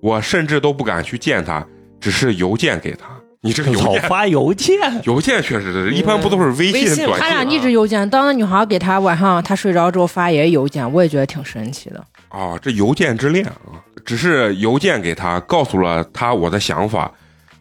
[0.01, 1.65] 我甚至都不敢去见他，
[2.01, 3.07] 只是邮件给他。
[3.41, 12.05] 你这个邮件，老发邮件，邮件确实是一般不都是微信、短信短他俩一直邮件，当那女孩给他晚上他睡着之后发也是邮件，我也觉得挺神奇的。
[12.29, 17.13] 啊、这邮件之恋啊，只是邮件给他，告诉了他我的想法，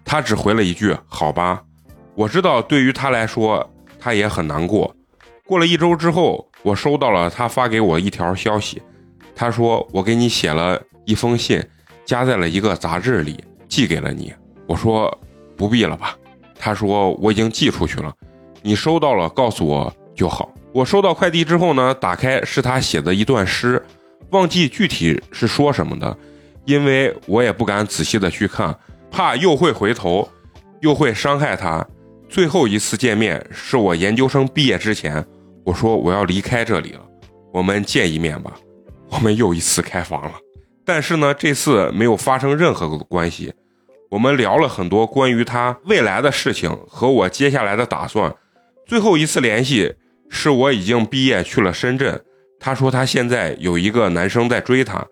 [0.06, 1.62] 他只回了一句“好吧”。
[2.22, 3.68] 我知道对于他来说，
[4.00, 4.96] 他也很难过。
[5.44, 8.80] 过了一周之后，我收到了他发给我一条消息，
[9.36, 11.60] 他说我给你写了一封信，
[12.06, 14.32] 夹在了一个杂志里，寄给了你。
[14.68, 15.12] 我说
[15.58, 16.16] 不必了吧。
[16.60, 18.14] 他说我已经寄出去了，
[18.62, 20.54] 你收到了告诉我就好。
[20.74, 23.84] 我收到快递之后呢，打开是他写的一段诗，
[24.30, 26.16] 忘记具体是说什么的，
[26.66, 28.78] 因为我也不敢仔细的去看，
[29.10, 30.30] 怕又会回头，
[30.82, 31.84] 又会伤害他。
[32.32, 35.22] 最后一次见面是我研究生毕业之前，
[35.66, 37.02] 我说我要离开这里了，
[37.52, 38.54] 我们见一面吧。
[39.10, 40.36] 我们又一次开房了，
[40.86, 43.54] 但是呢，这次没有发生任何的关系。
[44.10, 48.34] 我们聊了很多关于他未来的事情和我接下来的打算。
[48.86, 49.94] 最后一次联系
[50.30, 52.18] 是我已经毕业去了深圳，
[52.62, 55.06] 他说他现在有一个男生在追他，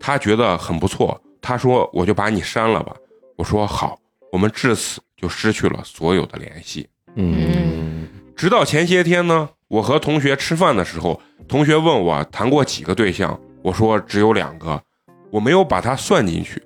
[0.00, 1.20] 他觉得很不错。
[1.42, 2.96] 他说我就把你删了吧。
[3.36, 3.98] 我说好，
[4.34, 6.88] 我们至此就失去了所有的联系。
[7.14, 14.82] 嗯，直到前些天呢，我和同学吃饭的时候，同学问我谈过几个对象，我说只有两个，
[15.30, 16.60] 我没有把他算进去，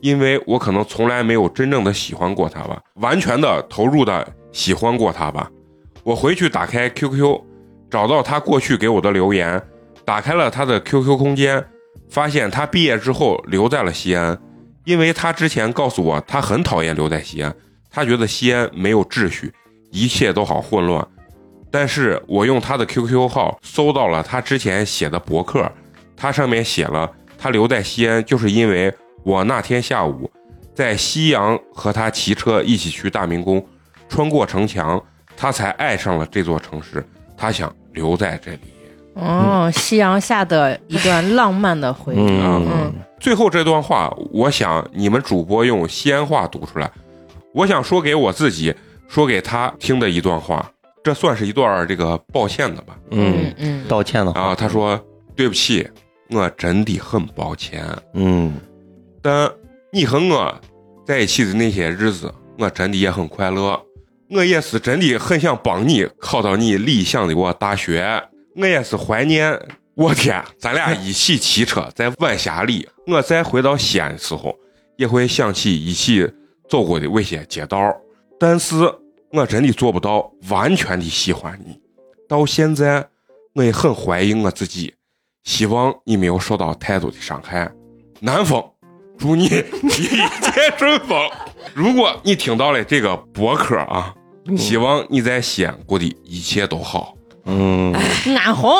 [0.00, 5.48] 因为我可能从来没有真正的喜欢过他吧，完全的投入的喜欢过他吧。
[6.02, 7.40] 我回去打开 QQ，
[7.88, 9.62] 找到他过去给我的留言，
[10.04, 11.64] 打开了他的 QQ 空间，
[12.10, 14.36] 发现他毕业之后留在了西安，
[14.84, 17.54] 因为他之前告诉我他很讨厌留在西安，
[17.90, 19.52] 他觉得西安没有秩序，
[19.90, 21.06] 一切都好混乱。
[21.70, 25.70] 但是我用他的 QQ 号搜到了他之前写的博客，
[26.16, 28.92] 他上面写了他留在西安就是因为
[29.22, 30.30] 我那天下午
[30.74, 33.64] 在夕阳和他骑车一起去大明宫，
[34.08, 35.02] 穿过城墙，
[35.36, 37.02] 他才爱上了这座城市，
[37.36, 38.60] 他想留在这里。
[39.14, 42.18] 哦，夕阳下的一段浪漫的回忆。
[42.18, 46.90] 嗯嗯最后这段话，我想你们主播用西安话读出来。
[47.54, 48.74] 我想说给我自己，
[49.06, 50.68] 说给他听的一段话，
[51.04, 52.98] 这算是一段这个抱歉的吧？
[53.12, 55.00] 嗯，嗯道歉的话，啊，他说
[55.36, 55.88] 对不起，
[56.30, 58.54] 我真的很抱歉，嗯
[59.22, 59.48] 但
[59.92, 60.52] 你和我
[61.06, 63.80] 在一起的那些日子，我真的也很快乐。
[64.30, 68.20] 我也是真的很想帮你考到你理想的我大学，
[68.56, 69.56] 我也是怀念。
[69.94, 74.56] 我天，咱俩一起骑车在晚霞里，我再回到西安的时候，
[74.96, 76.26] 也会想起一起
[76.68, 77.94] 走过的那些街道。
[78.40, 78.74] 但是
[79.30, 81.78] 我真的做不到完全的喜欢你。
[82.26, 83.06] 到现在，
[83.54, 84.94] 我也很怀疑我自己，
[85.44, 87.70] 希望你没有受到太多的伤害。
[88.20, 88.64] 南风，
[89.18, 91.30] 祝你一切顺风。
[91.74, 94.14] 如果你听到了这个博客啊，
[94.56, 97.14] 希望你在西安过的一切都好。
[97.44, 97.94] 嗯，
[98.38, 98.70] 安红，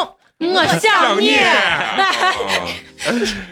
[0.42, 1.36] 我想你。
[1.42, 2.02] 啊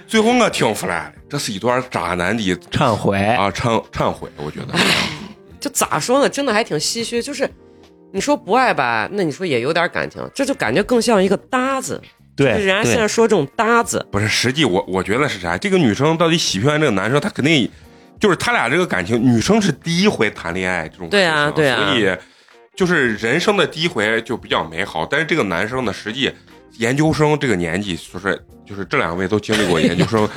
[0.07, 4.79] 最后我听出来了，这是一段渣男的忏悔，啊忏忏悔，我觉得。
[5.59, 6.29] 就咋说呢？
[6.29, 7.21] 真的还挺唏嘘。
[7.21, 7.51] 就是
[8.13, 12.01] 你说不爱吧，那你说也有点感情，这就感觉更像一个搭子。
[12.37, 15.59] 对，人家现在说这种搭子，不是，实际我我觉得是啥？
[15.59, 17.21] 这个女生到底喜不喜欢这个男生？
[17.21, 17.69] 她肯定
[18.21, 22.17] 就是他俩这个感情，女生是第一回谈恋爱这种对啊对啊所以
[22.77, 25.05] 就是人生的第一回就比较美好。
[25.05, 26.33] 但是这个男生呢，实际
[26.79, 30.29] 研究生这个年纪，就是就是这两位都经历过 研究生，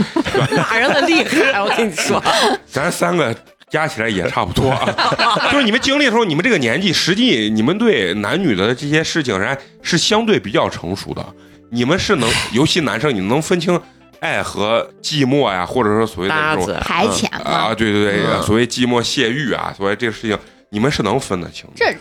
[0.57, 2.21] 骂人的厉害，我跟你说。
[2.67, 3.35] 咱三个
[3.69, 4.85] 加起来也差不多啊。
[5.51, 11.25] 就是你们经历的时候，你们这个年纪，实际你们对男女的这些事情，人家是相对比较成熟的。
[11.69, 13.79] 你们是能，尤其男生，你能分清
[14.19, 17.25] 爱和寂寞呀，或者说所谓的这种排遣。
[17.41, 20.37] 啊，对对对，嗯所谓寂寞泄欲啊，所谓这个事情，
[20.69, 21.71] 你们是能分得清的。
[21.75, 21.95] 这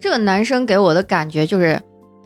[0.00, 1.78] 这个男生给我的感觉就是，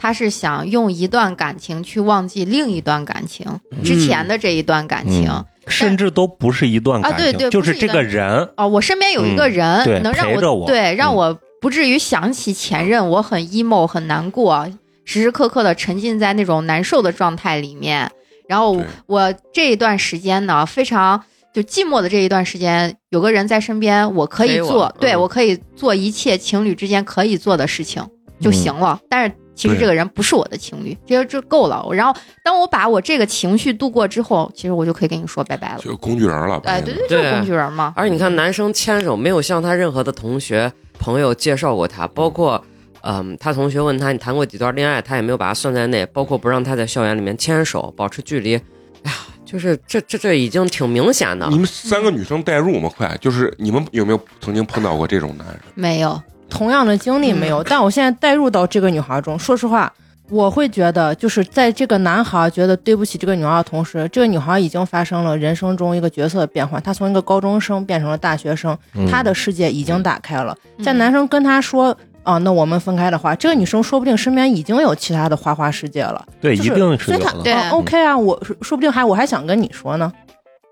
[0.03, 3.47] 他是想用一段感情去忘记另一段感情，
[3.85, 5.29] 之前的这一段感情。
[5.29, 5.45] 嗯。
[5.69, 11.15] 甚至都不是一段感情，啊对对就是这个人，哦，我身边有一个人、嗯能让我对让嗯。
[11.15, 14.69] 我不至于想起前任，我很 emo 很难过，
[15.05, 18.11] 时时刻刻的沉浸在那种难受的状态里面。
[18.49, 21.23] 然后我这一段时间呢，非常
[21.55, 25.21] 就寂寞的这一段时间，有个人在身边，我可以做，对嗯。
[25.21, 28.05] 我可以做一切情侣之间可以做的事情
[28.41, 28.53] 就嗯。
[28.53, 28.99] 行了。
[29.09, 31.87] 但是其实这个人不是我的情侣，这就够了。
[31.93, 35.79] 然后当我把我这个情绪度过之后，其实我就可以跟你说拜拜了。
[35.79, 37.93] 就工具人了，哎，对对，就是工具人嘛。
[37.97, 42.63] 而且你看，男生牵手没有向他任何的同学朋友介绍过他，包括。
[43.05, 48.55] 嗯，他同学问他你谈过几段恋爱，他也没有把他算在内，包括不让他在校园里面牵手，保持距离。
[48.55, 49.13] 哎呀，
[49.45, 51.59] 就是这这这已经挺明显的你。
[51.59, 55.59] 们三个女生代入吗，快，就是你们有没有曾经碰到过这种男人？
[55.75, 56.23] 没有，
[56.53, 59.93] 同样的经历没有，但我现在带入到这个女孩中，说实话，
[60.29, 70.57] 我会觉得，就是在这个男孩觉得对不起这个女孩的同时，这个女孩已经发生了人生中一个角色的变换，她从一个高中生变成了大学生，嗯她的世界已经打开了。
[70.79, 71.97] 嗯在男生跟她说。
[72.25, 76.25] 啊，那我们分开的话，这个女生说不定身边已经有其他的花花世界了。
[76.41, 77.43] 对，就是一定是所以她有。
[77.43, 80.13] 对啊 OK 啊，我说说不定还我还想跟你说呢。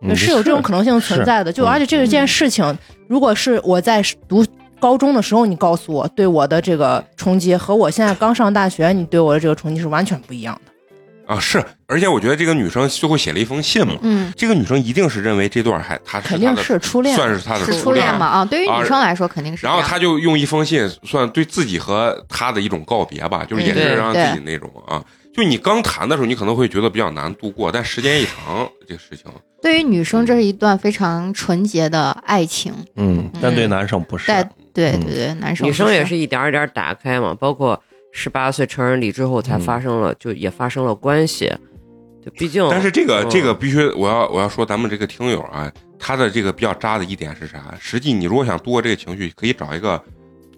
[0.01, 1.53] 嗯是有这种可能性存在的。
[1.53, 4.47] 就嗯而且这件事情，如果是我在读
[4.81, 10.73] 高中的时候，你告诉我对我的这个冲击，和我现在刚上大学你对我的这个冲击是完全不一样的。
[11.33, 18.27] 啊，是，而且我觉得这个女生最后写了一封信嘛，嗯，这个女生一定是认为这段还她是肯定是初恋，算是她的初恋嘛？
[18.27, 19.65] 啊，对于啊女生来说肯定是。
[19.65, 25.01] 然后她就用一封信，算对自己和他的一种告别吧，就是也是让自己那种啊。
[25.33, 29.27] 就你刚谈的时候，你可能会觉得比较难度过，但时间一长，这个事情
[29.63, 32.75] 对于女生，这是一段非常纯洁的爱情。
[32.97, 34.25] 嗯，但对男生不是。
[34.27, 37.81] 但对嗯对对，男生女生也是一点儿一点儿打开嘛，包括
[38.13, 41.53] 十八岁成人礼之后才嗯发生了，就也发生了关系。
[42.25, 47.59] 就毕竟，但是这个嗯这个必须我要我要说咱们这个听友啊，他的这个比较渣的一点是啥？
[47.81, 49.99] 实际你如果想度过这个情绪，可以找一个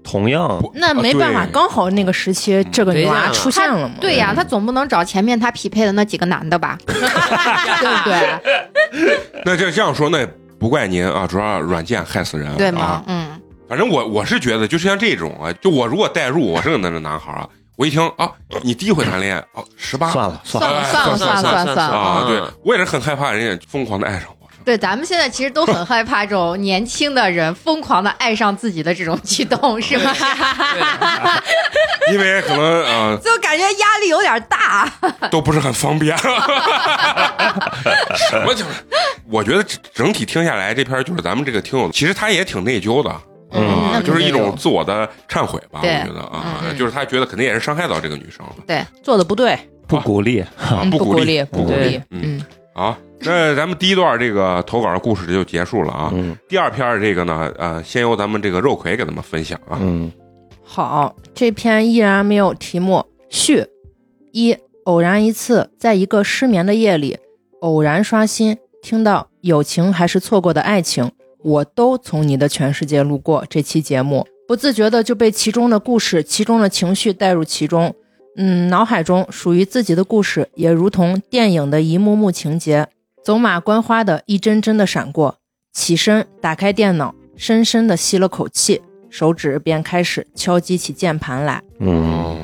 [0.02, 3.94] 同样，那没办法，对刚好那个时期这个女娃出现了嘛。
[4.00, 6.76] 对呀，他总不能找前面他匹配的那几个男的吧？
[6.84, 9.20] 对不对？
[9.46, 10.26] 那这这样说，那
[10.58, 13.04] 不怪您啊，主要软件害死人，对吗啊？？
[13.06, 13.40] 嗯，
[13.72, 24.36] 反正我我是觉得，就是像这种啊，就我如果代入，我是个那个男孩啊，我一听啊，你第一回谈恋爱哦，十八算了算了，哎算了算了算算了算了啊，嗯对我也是很害怕人家疯狂的爱上我。
[24.62, 30.22] 对，咱们现在其实都很害怕这种年轻的人疯狂的爱上自己的这种激动， 是不是？
[32.12, 34.86] 因为可能呃就感觉压力有点大。
[35.30, 36.14] 都不是很方便。
[38.28, 38.84] 什么就是？
[39.30, 43.10] 我觉得整整体听下来，这篇就是咱们这个听友，其实他也挺内疚的。
[43.54, 48.56] 嗯就是一种自我的忏悔吧，我觉得啊就是他觉得肯定也是伤害到这个女生了。
[48.66, 50.44] 对做的不对，不鼓励。
[50.90, 52.00] 不鼓励，不鼓励。
[52.10, 56.10] 嗯，嗯，好，那咱们第一段这个投稿的故事就结束了啊。
[56.14, 59.78] 嗯第二篇这个呢，呃，先由咱们这个肉葵给咱们分享啊。
[59.80, 60.10] 嗯
[60.64, 63.04] 好，这篇依然没有题目。
[63.28, 63.66] 序
[64.32, 67.18] 一，偶然一次，在一个失眠的夜里，
[67.60, 71.10] 偶然刷新，听到友情还是错过的爱情，
[71.42, 73.44] 我都从你的全世界路过。
[73.48, 77.94] 这期节目不自觉的就被其中的故事、其中的情绪带入其中。
[78.36, 82.88] 嗯，脑海中属于自己的故事，也如同电影的一幕幕情节，
[83.22, 85.36] 走马观花的一帧帧的闪过。
[85.72, 88.80] 起身，打开电脑，深深的吸了口气，
[89.10, 91.62] 手指便开始敲击起键盘来。
[91.78, 92.38] 嗯哦，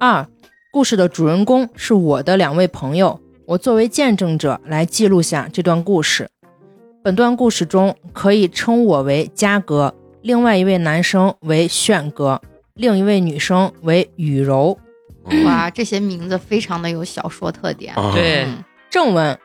[0.00, 0.26] 二，
[0.72, 6.28] 故事的主人公是我的两位朋友，我作为见证者来记录下这段故事。
[7.08, 12.38] 本段故事中可以称我为嘉哥，另外一位男生为炫哥，
[12.74, 14.78] 另一位女生为雨柔。
[15.24, 17.94] 嗯哇，这些名字非常的有小说特点。
[17.94, 19.38] 啊对嗯正文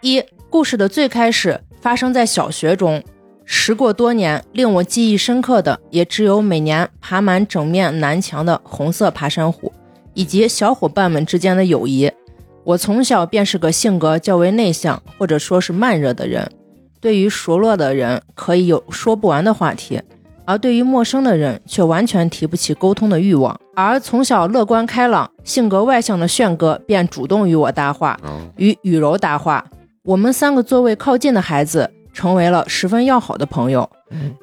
[0.00, 3.04] 一，故事的最开始发生在小学中。
[3.44, 9.70] 时过多年，令我记忆深刻的也只有每年爬满整面南墙的红色爬山虎，
[10.14, 12.10] 以及小伙伴们之间的友谊。
[12.64, 16.50] 我从小便是个性格较为内向，或者说是慢热的人。
[17.04, 20.00] 对于熟络的人，可以有说不完的话题，
[20.46, 23.54] 而对于陌生的人，却完全提不起沟通的欲望。
[23.74, 29.62] 而从小乐观开朗、性格外向的炫哥，便主动与我搭话，嗯与雨柔搭话。
[30.02, 33.86] 我们三个座位靠近的孩子成为了十分要好的朋友。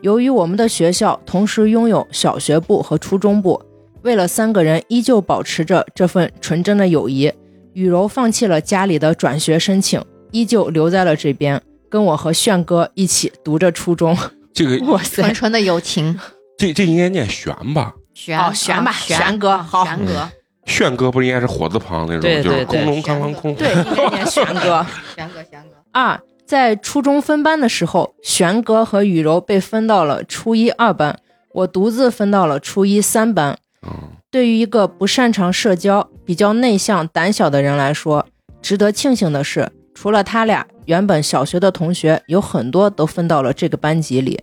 [0.02, 3.60] 由于我们的学校同时拥有小学部和初中部，
[4.04, 7.34] 为了三个人依旧保持着这份纯真的友谊，
[7.74, 10.00] 雨柔放弃了家里的转学申请，
[10.30, 11.60] 依旧留在了这边，
[11.92, 14.18] 跟我和炫哥一起读着初中。
[14.54, 15.34] 这个哇塞纯！
[15.34, 16.20] 纯的友情。
[16.58, 17.94] 这这应该念玄吧？
[18.14, 20.30] 玄哦玄吧啊玄哥好玄哥，
[20.66, 23.54] 炫哥不是应该是火字旁那种，对就是对对空中康康空。
[23.56, 24.86] 对，应该念玄哥。
[25.16, 25.76] 玄哥，玄哥。
[25.92, 31.20] 二，在初中分班的时候，玄哥和雨柔被分到了初一二班，
[31.54, 33.58] 我独自分到了初一三班。
[33.86, 33.92] 嗯
[34.32, 38.26] 对于一个不擅长社交、比较内向、胆小的人来说，
[38.62, 44.40] 值得庆幸的是，除了他俩，原本小学的同学有很多都分到了这个班级里。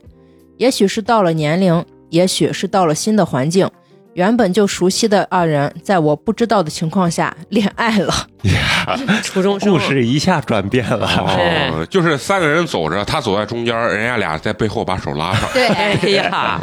[0.57, 3.69] 也许是到了年龄，也许是到了新的环境，
[4.15, 8.13] 原本就熟悉的二人，在我不知道的情况下恋爱了。
[9.23, 11.07] 初中生故事一下转变了。
[11.07, 15.49] 哦，就是三个人走着，他走在中间，人家俩在背后把手拉上。
[15.55, 16.61] 对，哎呀，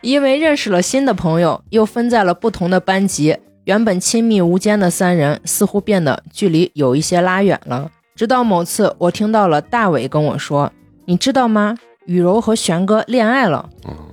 [0.00, 7.90] 因为认识了新的朋友，又分在了不同的班级，原本亲密无间的三人似乎变得距离有一些拉远了。
[8.20, 10.70] 直到某次，我听到了大伟跟我说
[11.08, 11.74] ：“你知道吗？
[12.04, 13.66] 雨柔和玄哥恋爱了。”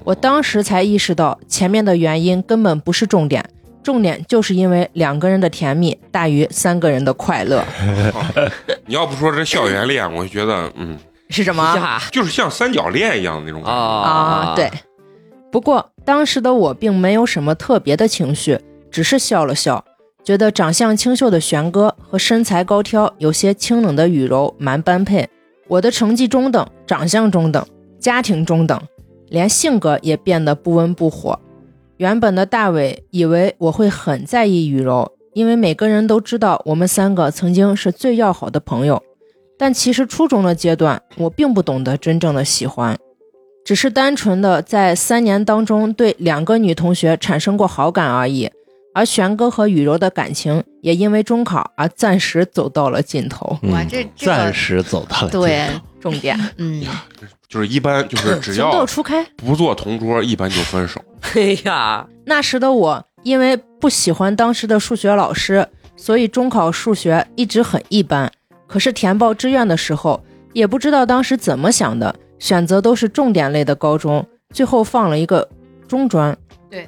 [0.06, 3.44] 我当时才意识到，前面的原因根本不是重点，
[3.84, 7.62] 重点就是因为两个人的甜蜜大于三个人的快乐，
[8.88, 10.98] 你要不说这校园恋，我就觉得嗯，
[11.30, 12.00] 是什么？
[12.10, 13.78] 就是像三角恋一样的那种感觉。
[13.78, 14.72] 啊，对。
[15.52, 18.58] 不过当时的我并没有什么特别的情绪，
[18.90, 19.84] 只是笑了笑，
[20.28, 25.26] 觉得长相清秀的玄哥和身材高挑、有些清冷的雨柔蛮般配。
[25.70, 27.66] 我的成绩中等，长相中等，
[27.98, 28.78] 家庭中等，
[29.30, 31.40] 连性格也变得不温不火。
[31.96, 39.02] 原本的大伟以为我会很在意雨柔，因为每个人都知道我们三个曾经是最要好的朋友。
[39.58, 42.98] 但其实初中的阶段，我并不懂得真正的喜欢，
[43.64, 48.52] 只是单纯的在三年当中对两个女同学产生过好感而已。
[48.98, 53.46] 而玄哥和雨柔的感情也因为中考而暂时走到了尽头。
[53.70, 55.70] 哇，嗯这这暂时走到了对，
[56.00, 56.84] 重点，嗯，
[57.48, 59.24] 就是一般就是只情要窦初开。
[59.36, 61.00] 不做同桌，一般就分手。
[61.36, 68.32] 哎呀，那时的我因为不喜欢当时的数学老师，所以中考数学一直很一般。
[68.66, 70.20] 可是填报志愿的时候，
[70.54, 75.48] 也不知道当时怎么想的，选择都是重点类的高中，最后放了一个
[75.88, 76.36] 中专。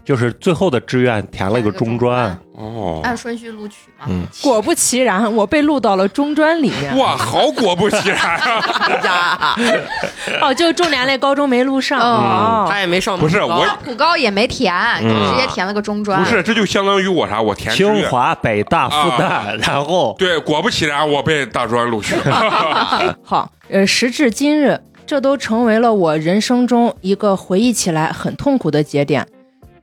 [0.04, 4.06] 就是最后的志愿填了一个中专，哦，按顺序录取嘛。
[4.10, 6.98] 嗯，果不其然，我被录到了中专里面。
[6.98, 9.00] 哇，好果不其然啊！
[9.04, 9.56] 呀，
[10.42, 12.00] 哦，就重点类高中没录上。
[12.00, 16.22] 哦他也没上不是高我普高也没填，就嗯直接填了个中专。
[16.24, 17.42] 不是，这就相当于我啥？
[17.42, 17.74] 我填。
[17.74, 23.16] 清华、北大、复旦，然后对，果不其然，我被大专录取了。
[23.24, 29.26] 好，呃，时至今日，这都成为了我人生中一个回忆起来很痛苦的节点。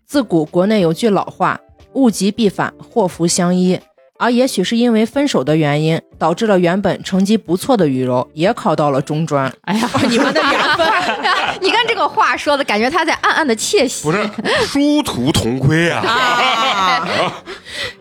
[0.07, 1.61] 自古国内有句老话
[1.95, 3.81] ：“物极必反，祸福相依。”
[4.19, 9.53] 而也许是因为分手的原因，导致了原本成绩不错的雨柔也考到了中专。
[9.63, 10.89] 哎呀， 你们的缘分，
[11.61, 14.05] 你看这个话说的，感觉他在暗暗的窃喜。
[14.05, 14.27] 不是
[14.65, 16.01] 殊途同归啊！
[16.07, 17.09] 啊！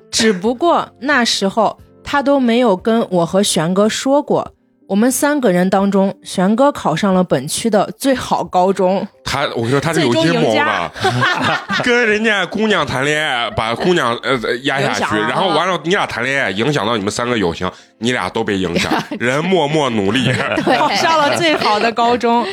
[0.10, 4.54] 只不过那时候他都没有跟我和玄哥说过。
[4.88, 10.92] 我们三个人当中，玄哥考上了本区的最好高中，他，我说他是有阴谋的，
[11.84, 20.32] 跟人家姑娘谈恋爱，把姑娘呃压下去， 然后完了你俩谈恋爱，影响到你们三个友情，你俩都被影响， 人默默努力，
[20.64, 22.46] 考上了最好的高中。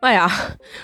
[0.00, 0.30] 哎呀，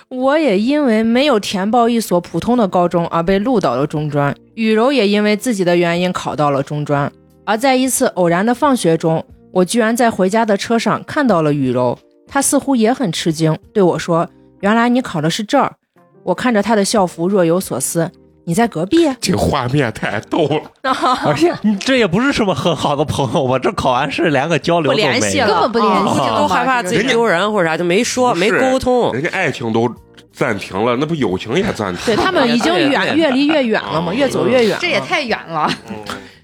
[0.09, 4.35] 我也因为没有填报一所普通的高中而被录到了中专。
[4.55, 7.09] 雨柔也因为自己的原因考到了中专。
[7.45, 9.23] 而在一次偶然的放学中，
[9.53, 11.97] 我居然在回家的车上看到了雨柔，
[12.27, 14.27] 她似乎也很吃惊，对我说
[14.61, 15.75] ：“原来你考的是这儿。”
[16.23, 18.11] 我看着她的校服，若有所思。
[18.45, 19.09] 你在隔壁？
[19.21, 20.61] 这画面太逗了。
[21.25, 23.57] 而且你这也不是什么很好的朋友吧？
[23.59, 29.13] 这考完试连个交流都不联系没根本不联系都害怕自己丢人或者啥，就没说没沟通。
[29.13, 29.89] 人家爱情都
[30.33, 34.77] 暂停了，那不友情也暂停对他们已经远越离越远了嘛，越走越远了。
[34.81, 35.69] 这也太远了。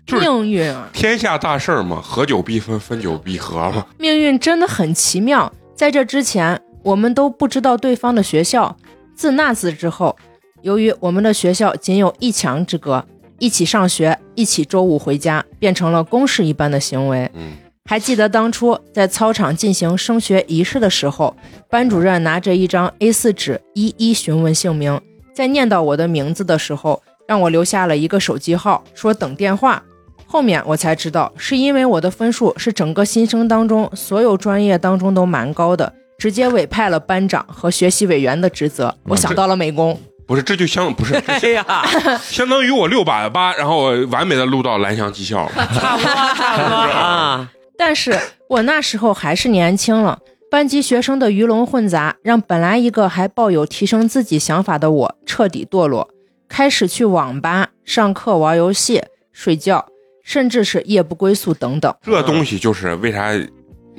[0.09, 0.89] 就是命运啊！
[0.93, 3.85] 天下大事儿嘛，合久必分，分久必合嘛。
[3.97, 5.51] 命运真的很奇妙。
[5.75, 8.75] 在这之前，我们都不知道对方的学校。
[9.15, 10.15] 自那次之后，
[10.61, 13.05] 由于我们的学校仅有一墙之隔，
[13.37, 17.29] 一起上学，一起周五回家，变成了公事一般的行为。
[17.33, 17.53] 嗯，
[17.85, 21.35] 还记得当初在操场进行升学仪式的时候，
[21.69, 24.99] 班主任拿着一张 A4 纸一一询问姓名，
[25.33, 29.83] 在念到我的名字的时候，让我留下了一个手机号，说等电话。
[30.31, 38.95] 后面我才知道，是因为我的分数是整个新生当中所有专业当中都蛮高的，直接委派了班长和学习委员的职责。
[39.05, 41.65] 我想到了美工，不是，这就相不是 哎呀，
[42.21, 45.51] 相当于我六百八，然后我完美的录到蓝翔技校了。
[45.73, 47.49] 差不多差不多 啊。
[47.75, 48.15] 但是
[48.49, 50.19] 我那时候还是年轻了，
[50.51, 56.07] 班级学生的鱼龙混杂，让本来一个还抱有提升自己想法的我彻底堕落，
[56.47, 59.01] 开始去网吧上课、玩游戏、
[59.31, 59.87] 睡觉，
[60.29, 61.91] 甚至是夜不归宿等等。
[62.03, 63.31] 这东西就是为啥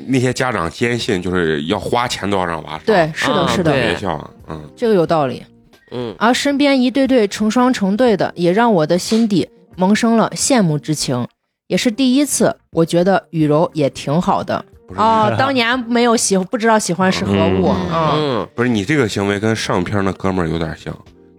[0.07, 2.83] 那些家长坚信就是要花钱都要让娃上。
[2.87, 5.45] 对，是的，啊是的，对学校，嗯，这个有道理。
[5.91, 11.27] 嗯，而身边一对对成双成对的，也让我的心底萌生了羡慕之情。
[11.67, 14.65] 也是第一次，我觉得雨柔也挺好的
[14.95, 15.35] 哦。
[15.37, 17.75] 当年没有喜，不知道喜欢是何物。
[17.93, 20.97] 嗯，不是你这个行为跟上篇那哥们儿有点像，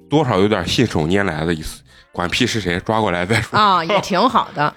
[0.09, 1.81] 多少有点信手拈来的意思。
[2.11, 3.57] 管屁是谁，抓过来再说。
[3.57, 4.73] 啊，也挺好的。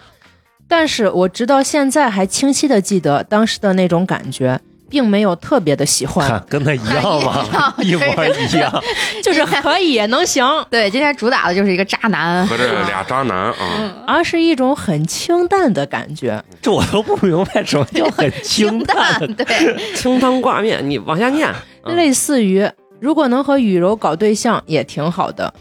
[0.67, 4.59] 但是我直到现在还清晰的记得当时的那种感觉，
[4.89, 7.75] 并没有特别的喜欢，看跟他一样吗？
[7.83, 8.83] 一模一样。
[9.23, 16.43] 就是可以能行，对，今天主打的就是一个渣男，和这俩渣男啊，而是一种很清淡的感觉。
[16.63, 19.21] 这我都不明白什么叫很清淡。
[19.35, 21.49] 对，清汤挂面，你往下念。
[21.85, 22.67] 嗯类似于
[22.99, 25.53] 如果能和雨柔搞对象也挺好的，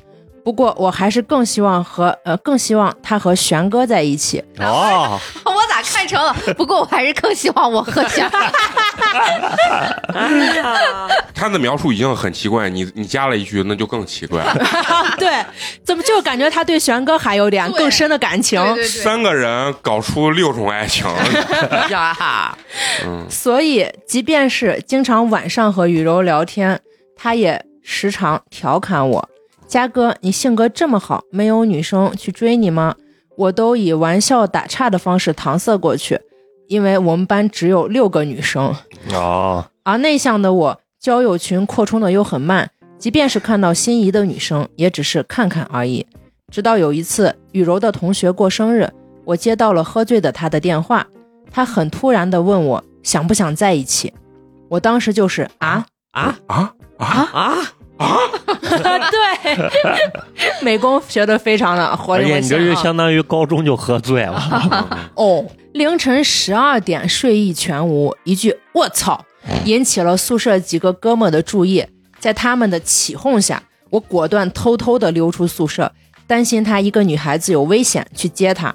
[0.44, 4.44] 不过我还是更希望和呃更希望他和玄哥在一起。
[4.60, 6.36] 哦， 我咋看成了？
[6.58, 8.28] 不过我还是更希望我和小
[10.14, 14.56] 哎呀， 他的描述已经很奇怪，你你加了一句，那就更奇怪了。
[15.18, 15.44] 对，
[15.84, 18.62] 怎么就感觉他对玄哥还有点更深的感情？
[18.76, 21.08] 对对对，三个人搞出六种爱情，
[21.90, 22.56] 呀，
[23.06, 26.80] 嗯，所以，即便是经常晚上和雨柔聊天，
[27.16, 29.30] 他也时常调侃我
[29.68, 32.96] ：“嘉哥，你性格这么好，没有女生去追你吗？”
[33.36, 36.22] 我都以玩笑打岔的方式搪塞过去，
[36.68, 38.76] 因为我们班只有六个女生，
[39.12, 46.06] 哦，而内向的我交友群扩充的又很慢，即便是看到心仪的女生，也只是看看而已。
[46.52, 48.88] 直到有一次，雨柔的同学过生日，
[49.26, 51.08] 我接到了喝醉的他的电话，
[51.50, 54.14] 他很突然的问我想不想在一起，
[54.70, 55.88] 我当时就是啊？
[56.12, 56.38] 啊？
[56.46, 56.76] 啊？
[56.98, 57.08] 啊？
[57.34, 57.58] 啊！
[59.12, 59.72] 对，
[60.62, 62.82] 美工学的非常的活而灵活且你这就。
[62.82, 65.10] 相当于高中就喝醉了。
[65.16, 69.24] 哦，凌晨十二点睡意全无，一句“我操”
[69.66, 71.86] 引起了宿舍几个哥们儿的注意，
[72.20, 75.92] 在他们的起哄下，我果断偷偷的溜出宿舍，
[76.28, 78.74] 担心他一个女孩子有危险，去接她。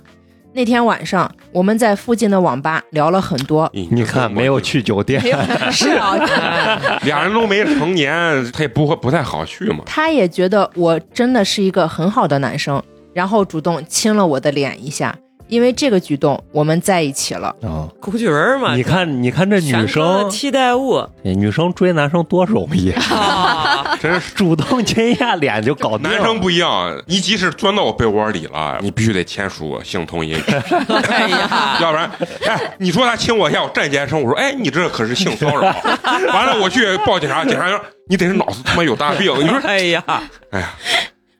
[0.55, 5.21] 那天晚上，我们在附近的网吧聊了很多，你看，没有去酒店
[5.71, 6.17] 是啊，
[7.05, 8.13] 俩人都没成年，
[8.53, 9.85] 他也不会不太好去嘛。
[9.87, 12.83] 他也觉得我真的是一个很好的男生，
[13.13, 15.15] 然后主动亲了我的脸一下。
[15.49, 17.49] 因为这个举动，我们在一起了。
[17.63, 17.89] 啊！
[18.01, 24.35] 工具人嘛，你看，你看这女生的，替代物哎女生追男生多容易，啊， 真是。
[24.35, 26.11] 主动亲一下脸就搞定了。
[26.11, 30.35] 男生不一样，你即使钻到我被窝里了，你必须得签署性同意，
[31.09, 32.11] 哎呀， 要不然，
[32.47, 35.63] 哎，你说他亲我一下，我站起来声，我说，哎，你这可是性骚扰。
[35.63, 39.33] 完了，我去报警察，警察说你得是脑子他妈有大病。
[39.39, 40.05] 你说，哎呀，
[40.51, 40.75] 哎呀，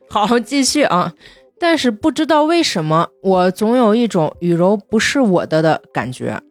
[0.09, 1.11] 好，继续啊。
[1.59, 6.41] 但是不知道为什么，我总有一种雨柔不是我的的感觉，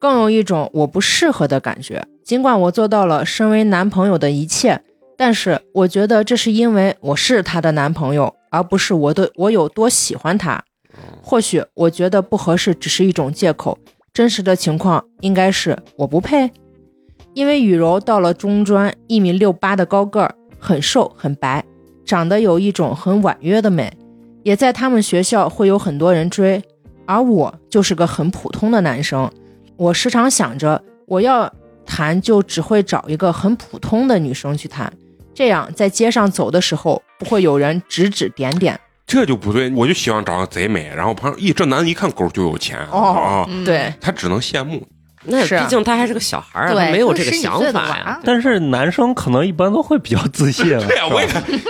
[0.00, 2.04] 更有一种我不适合的感觉。
[2.24, 4.82] 尽管我做到了身为男朋友的一切，
[5.16, 10.62] 但是我觉得这是因为我是她的男朋友，而不是我的我有多喜欢她。
[11.22, 13.78] 或许我觉得不合适只是一种借口，
[14.12, 16.50] 真实的情况应该是我不配。
[17.34, 21.64] 因为雨柔到了中专，一米六八的高个儿，很瘦很白，
[22.04, 23.92] 长得有一种很婉约的美，
[24.48, 26.62] 也在他们学校会有很多人追。
[27.04, 29.30] 而我就是个很普通的男生，
[29.76, 31.52] 我时常想着，我要
[31.84, 34.90] 谈就只会找一个很普通的女生去谈，
[35.34, 38.80] 这样在街上走的时候不会有人指指点点。
[39.06, 44.82] 这就不对，我就希望长得贼美，然后旁咦，这男的一看狗就有钱啊，嗯对，他只能羡慕。
[45.28, 50.66] 那毕竟他还是个小孩儿没有这个想法但是男生可能一般都会比较自信。
[50.88, 51.26] 对呀，我也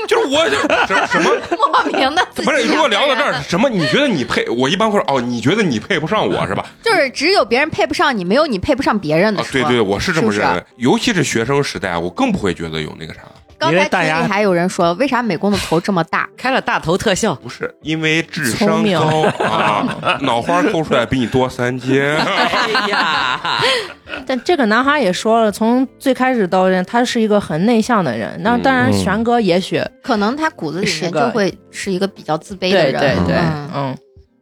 [0.06, 3.68] 就是我就是什么 莫名的不是，如果聊到这儿，什么？
[3.68, 4.48] 你觉得你配？
[4.48, 6.64] 我一般会说哦，你觉得你配不上我 是吧？
[6.82, 9.42] 就是只有别人配不上你，没有你配不上别人的。
[9.52, 10.62] 对对，我是这么认为。
[10.76, 13.20] 尤其是学生时代，我更不会觉得有那个啥。
[13.58, 16.28] 刚才因为大家群里还有人说，为啥美工的头这么大？
[16.36, 22.00] 开了大头特效，不是因为智商高啊， 脑花抠出来比你多三斤。
[22.00, 23.40] 哎呀，
[24.26, 28.38] 但这个男孩也说了，从最开始到现在，他是一个很内向的人。
[28.42, 33.00] 那当然，嗯玄哥也许可能他骨子里面就会是一个比较自卑的对人。
[33.00, 33.98] 对对，嗯嗯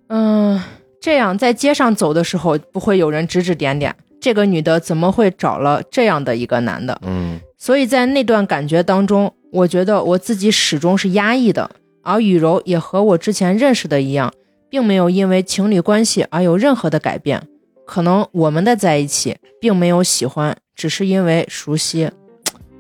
[0.09, 0.63] 嗯，
[1.01, 3.95] 这样在街上走的时候，不会有人指指点点。
[4.21, 6.99] 这个女的怎么会找了这样的一个男的？
[7.07, 11.71] 嗯，所以在那段感觉当中，我觉得我自己始终是压抑的，
[12.03, 14.33] 而雨柔也和我之前认识的一样，
[14.69, 17.43] 并没有因为情侣关系而有任何的改变。
[17.87, 22.11] 可能我们的在一起并没有喜欢，只是因为熟悉。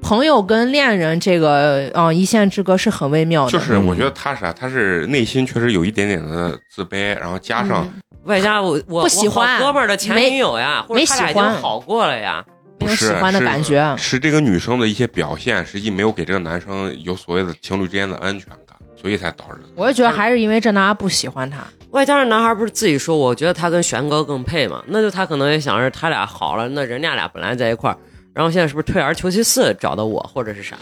[0.02, 3.50] 朋友跟恋人这个啊、一线之隔是很微妙的。
[3.50, 12.44] 就是我觉得他啥，他是内心确实有一点点的自卑，然后加上嗯外加我我不喜欢我好哥们儿的前女友呀，或者他俩已经没喜欢好过了呀。
[12.78, 13.94] 没有不是喜欢的是感觉。
[13.96, 19.60] 是这个女生的一些表现，实际没有给这个男生有所谓的情侣之间的安全感，所以才导致。
[19.74, 21.58] 我就觉得还是因为这男孩不喜欢她。
[21.90, 27.96] 外加上男孩不是自己说，我觉得他跟玄哥更配嘛，那就他可能也想着他俩好了，那人家俩本来在一块儿，
[28.34, 30.76] 然后现在是不是退而求其次找的我，或者是啥？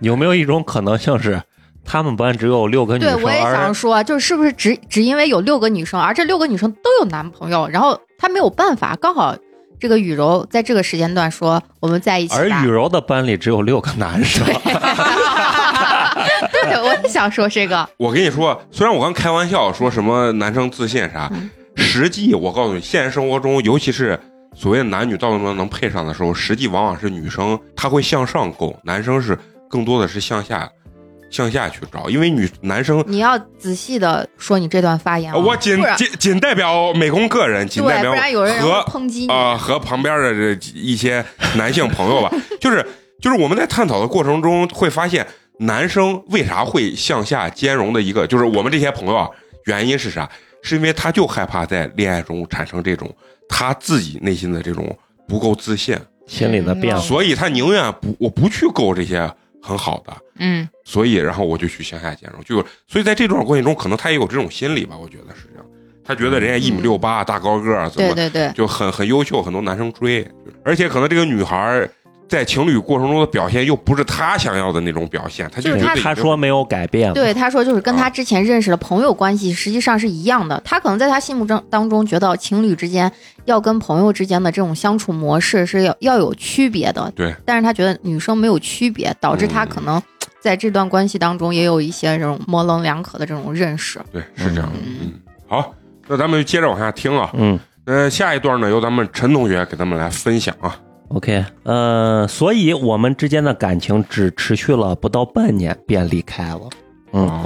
[0.00, 1.40] 有没有一种可能性是，
[1.84, 9.34] 他们班只有六个女生对，我也想说，就是是不是只只因为有六个女生，而这六个女生都有男朋友，然后他没有办法，刚好
[9.80, 12.34] 这个雨柔在这个时间段说我们在一起。
[12.34, 14.46] 而雨柔的班里只有六个男生。
[16.50, 24.18] 对，我也想说这个，我跟你说，虽然我刚开玩笑说什么男生自信啥，嗯实际我告诉你，现实生活中，尤其是
[24.52, 29.38] 所谓的男女到底能能配上的时候，实际往往是女生她会向上够，男生是
[29.70, 30.68] 更多的是向下
[31.30, 33.02] 向下去找，因为女男生。
[33.06, 39.28] 你要仔细的说你这段发言啊、我仅仅仅代表美工个人，仅代对，表不然有人会和抨击你。
[39.28, 41.24] 啊、和旁边的这一些
[41.56, 42.84] 男性朋友吧， 就是
[43.20, 45.26] 就是我们在探讨的过程中会发现，
[45.58, 49.28] 男生为啥会向下兼容的一个，就是我们这些朋友啊，
[49.66, 50.28] 原因是啥？
[50.60, 53.08] 是因为他就害怕在恋爱中产生这种
[53.48, 54.98] 他自己内心的这种
[55.28, 57.00] 不够自信，心里的变化。
[57.00, 59.30] 所以他宁愿不我不去够这些
[59.68, 62.56] 很好的，嗯，所以然后我就去乡下兼容，就
[62.86, 65.66] 所以在这段关系中，可能他也有这种心理吧，我觉得是这样，
[66.02, 70.26] 他觉得人家一米六八大高个儿怎么对对对，就很很优秀，很多男生追，
[70.64, 71.90] 而且可能这个女孩儿
[72.28, 77.98] 在情侣过程中的表现又不是他想要的那种表现，他就就是他觉得他说没有改变，对，他说就是跟啊。
[77.98, 80.60] 他之前认识的朋友关系实际上是一样的。
[80.64, 83.10] 他可能在他心目中当中觉得情侣之间
[83.46, 89.68] 要跟朋友之间的这种相处模式是要要有区别的，对，但是他觉得女生没有区别，导致他嗯。
[89.68, 90.02] 可能
[90.40, 93.98] 在这段关系当中也有一些这种模棱两可的这种认识。
[94.12, 94.96] 对是这样的，嗯。
[95.00, 95.12] 嗯，
[95.46, 95.74] 好，
[96.06, 97.58] 那咱们就接着往下听啊，嗯。
[97.86, 100.78] 呃，下一段呢由咱们陈同学给咱们来分享啊，
[101.08, 106.60] ，OK，呃，所以我们之间的感情只持续了不到半年便离开了。
[107.12, 107.44] 嗯，哦，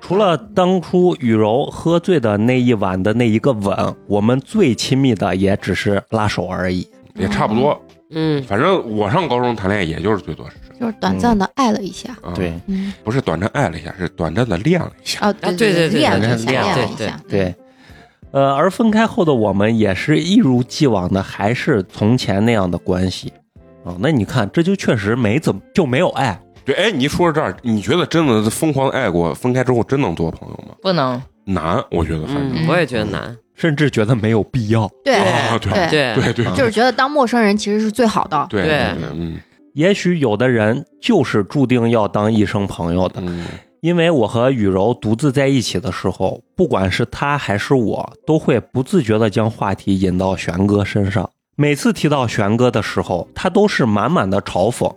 [0.00, 6.86] 除了当初雨柔喝醉的那一晚的那一个吻，我们最亲密的也只是拉手而已。
[7.14, 7.78] 也差不多，
[8.10, 10.56] 嗯，反正我上高中谈恋爱也就是最多是。
[10.72, 16.74] 这就是短暂的爱了一下，对，嗯，不是短暂爱了一下，是短暂的恋了一下，哦，啊对对对对练了一下，对练对。
[16.74, 17.54] 练了一下，对，
[18.32, 23.32] 呃，而分开后的我们也是一如既往的，还是从前那样的关系
[23.84, 30.74] 啊、那你看，这就确实没怎么就没有爱，对，哎，你一说到这儿，你觉得真的疯狂地爱过，分开之后真能做朋友吗？
[30.80, 31.20] 不能。
[31.44, 33.36] 难，我觉得反正，嗯，我也觉得难。
[33.54, 34.88] 甚至觉得没有必要。
[35.04, 38.46] 对啊对对，对对对就是觉得当陌生人其实是最好的。
[38.48, 39.36] 对对对，嗯
[39.74, 43.44] 也许有的人就是注定要当一生朋友的，嗯
[43.82, 51.28] 因为我和雨柔独自在一起的时候，不管是他还是我，都会不自觉地将话题引到玄哥身上。
[51.56, 54.88] 每次提到玄哥的时候，他都是满满的嘲讽。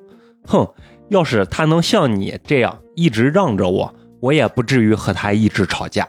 [0.46, 0.68] 哼，
[1.10, 6.08] 要是他能像你这样一直让着我，我也不至于和他一直吵架。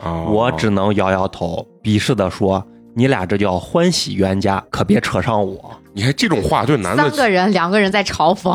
[0.00, 5.80] 哦我只能摇摇头，鄙视地说：“你俩这叫欢喜冤家，可别扯上我。
[5.96, 8.54] 你看这种话对男的，三个人，两个人在嘲讽，”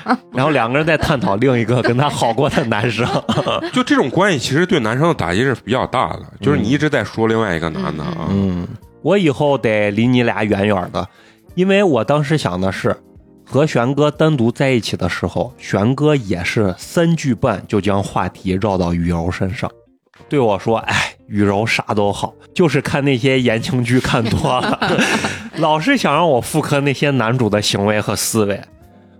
[0.30, 3.08] 然后两个人在探讨另一个跟他好过的男生。
[3.72, 6.22] 就这种关系，其实对男生的打击是比较大的。
[6.42, 8.68] 就是你一直在说另外一个男的啊，嗯，
[9.00, 11.08] 我以后得离你俩远远的，
[11.54, 12.94] 因为我当时想的是，
[13.50, 19.70] 和玄哥单独在一起的时候，玄哥也是三句半就将话题绕到雨柔身上，
[20.28, 24.78] 对我说：“哎，雨柔啥都好，就是看那些言情剧看多了，
[25.62, 28.60] 老是想让我复刻那些男主的行为和思维。”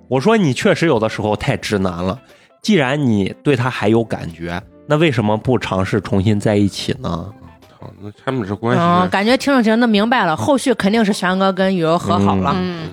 [0.08, 2.20] 我说：“你确实有的时候太直男了，
[2.60, 7.32] 既然你对他还有感觉，那为什么不尝试重新在一起呢？”
[7.80, 12.52] 操那他们这关嗯，系，感觉听着听着明白了，后续肯定是玄哥跟雨柔和好了。
[12.56, 12.90] 嗯，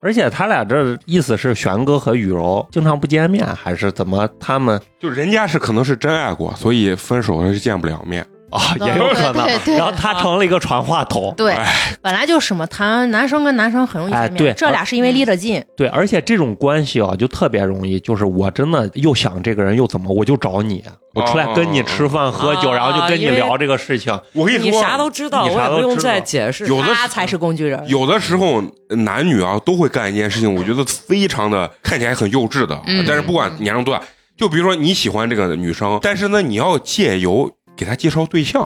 [0.00, 4.28] 而且他俩这意思是玄哥和雨柔经常不见面，还是怎么？
[4.40, 8.26] 他们就人家是可能是真爱过，所以分手了是见不了面。
[8.54, 9.74] 啊、也有可能对对。
[9.74, 11.56] 对然后他成了一个传话筒，对，
[12.00, 20.82] 本来就是嘛，谈男生跟男生很容易见面，哎对这俩是因为离得近，对，而且这种关系啊，就特别容易，就是我真的又想这个人又怎么，我就找你，
[21.14, 24.18] 我出来跟你吃饭喝酒，哦然后就跟你聊这个事情。
[24.32, 26.66] 我跟你说，你啥都知道，我也不用再解释。
[26.66, 27.82] 有的他才是工具人。
[27.88, 34.02] 有的时候男女啊都会干一件事情，我觉得非常的 看起来很幼稚的，嗯但是不管年龄多大，
[34.36, 38.62] 就比如说你喜欢这个女生，但是呢你要借由给他介绍对象，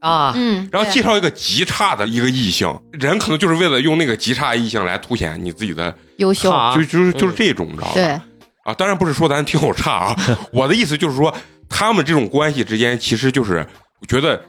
[0.00, 7.92] 啊，嗯，然后介绍一个极差的一个异性，人可能就是为了用那个极差异性来凸显你自己的，优秀，就就是就是这种，你知道吧？
[7.94, 8.04] 对，
[8.64, 10.16] 啊，当然不是说咱听友差啊，
[10.52, 11.34] 我的意思就是说，
[11.68, 13.66] 他们这种关系之间，其实就是
[14.00, 14.40] 我觉得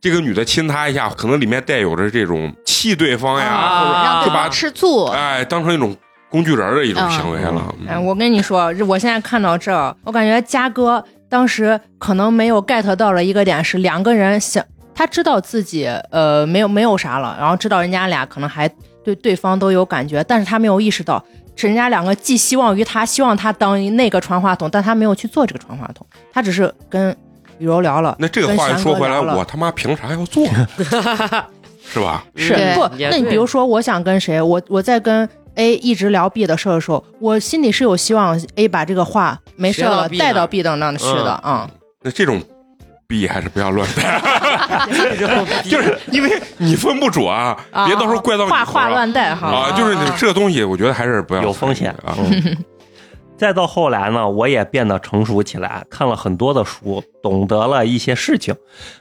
[0.00, 5.96] 这个女的亲他一下，可能里面带有着这种气对方呀，啊或者让对方就把吃醋，哎当成一种
[6.30, 7.74] 工具人的一种行为了。
[7.86, 14.64] 哎，嗯我跟你说，我现在看到这儿，我感觉嘉哥当时可能没有 get 到了一个点是，两个人想，
[14.94, 18.68] 他知道自己呃没有没有啥了，然后知道人家俩可能还
[19.02, 21.24] 对对方都有感觉，但是他没有意识到，
[21.56, 27.10] 是人家两个寄希望于他，希望他当那个传话筒，但他没有去做这个传话筒，他只是跟
[27.58, 28.16] 雨柔聊了。
[28.18, 30.46] 那这个话又说回来，了我他妈凭啥要做？
[31.86, 32.24] 是吧？
[32.34, 32.88] 是不？
[33.10, 41.68] 那你比如说，我想跟谁，我我在跟 A 一直聊 B 的事儿的时候，我心里是有希望 A 把这个话没事了带到 B 的那儿去的啊。
[42.02, 42.42] 那这种
[43.06, 44.20] B 还是不要乱带，
[45.64, 49.46] 就是因为你分不准，啊别到时候怪到你话话乱带哈。
[49.48, 49.72] 啊。
[49.76, 52.16] 就是这个东西，我觉得还是不要有风险啊。
[52.18, 52.56] 嗯
[53.36, 58.54] 再到后来呢，我也变得成熟起来，看了很多的书，懂得了一些事情。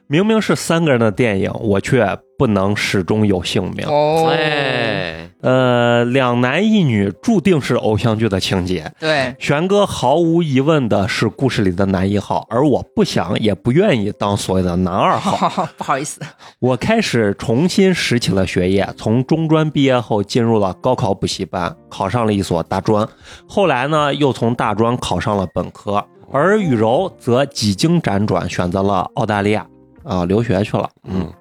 [0.08, 3.88] 明明是三个人的电影，我却不能始终有姓名。
[3.88, 8.92] 哦哎，呃，两男一女注定是偶像剧的情节。
[9.00, 15.66] 对，玄哥毫无疑问的是故事里的男一号，而我不想也不愿意当所谓的男二号。
[15.78, 16.20] 不好意思，
[16.60, 23.08] 我开始重新拾起了学业，从中专毕业后进入了高考补习班，考上了一所大专。
[23.48, 29.66] 后来呢，又从大专考上了本科，而雨柔则几经辗转选择了澳大利亚
[30.04, 30.90] 啊、留学去了。
[31.08, 31.32] 嗯，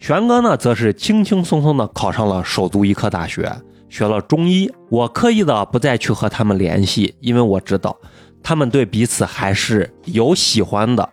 [0.00, 3.52] 玄哥呢，则是轻轻松松的考上了首都医科大学，
[3.88, 4.70] 学了中医。
[4.90, 7.96] 我刻意的不再去和他们联系，因为我知道
[8.42, 11.08] 他们对彼此还是有喜欢的。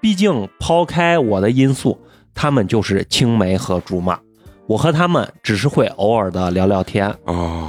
[0.00, 2.00] 毕竟抛开我的因素，
[2.34, 4.18] 他们就是青梅和竹马。
[4.66, 7.68] 我和他们只是会偶尔的聊聊天，哦，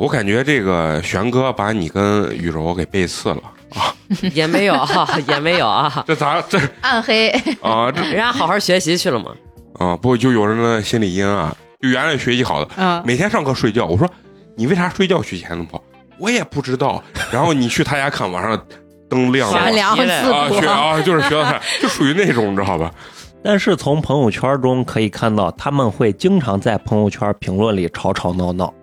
[0.00, 3.42] 我感觉这个玄哥把你跟雨柔给背刺了
[3.74, 3.94] 啊！
[4.34, 7.28] 也没有啊，也没有啊，这咋这暗黑，
[7.60, 9.30] 啊这 人家好好学习去了嘛。
[9.78, 13.86] 啊不就有人的心理阴暗，就原来学习好的，嗯，每天上课睡觉。
[13.86, 14.08] 我说
[14.56, 15.82] 你为啥睡觉学习还能跑？
[16.18, 17.02] 我也不知道。
[17.30, 18.60] 然后你去他家看，晚上
[19.08, 20.66] 灯亮了悬梁题嘞刺啊，学。
[20.66, 22.92] 啊就是学到他，就属于那种，你知道吧？
[23.42, 28.74] 但是从朋友圈中可以看到，他们会经常在朋友圈评论里吵吵闹闹。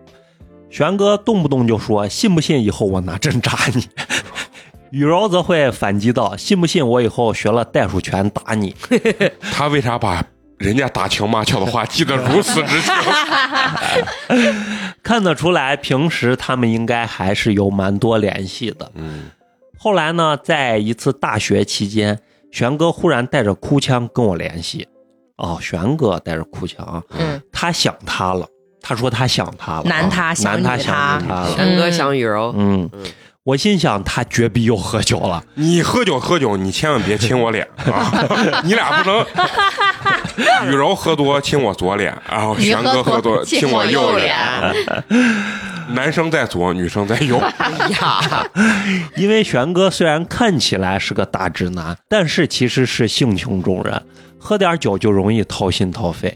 [0.70, 3.88] 玄哥动不动就说：“信不信以后我拿针扎你？”
[4.92, 8.74] 雨柔则会反击道：“信不信我以后学了袋鼠拳打你
[9.52, 10.24] 他为啥把
[10.58, 12.94] 人家打情骂俏的话 记得如此之清？？”
[15.04, 18.92] 看得出来，平时他们应该还是有蛮多联系的。
[18.96, 19.30] 嗯，
[19.78, 22.20] 后来呢，在一次大学期间，
[22.52, 24.88] 玄哥忽然带着哭腔跟我联系。
[25.38, 28.48] 哦，玄哥带着哭腔啊，嗯，他想他了。
[28.88, 31.50] 他说他想他了啊，男他想男他了。
[31.56, 33.04] 玄哥想雨柔，嗯嗯，
[33.46, 38.12] 我心想他绝逼又喝酒了，你喝酒喝酒，你千万别亲我脸啊！
[38.66, 39.24] 你俩不能，
[40.68, 44.36] 雨柔喝多亲我左脸，然后你玄哥喝多亲亲我右脸。
[45.90, 47.38] 男生在左，女生在右。
[47.38, 48.50] 哎呀，
[49.16, 54.02] 因为玄哥虽然看起来是个大直男，但是其实是性情中人，
[54.40, 56.36] 喝点酒就容易掏心掏肺，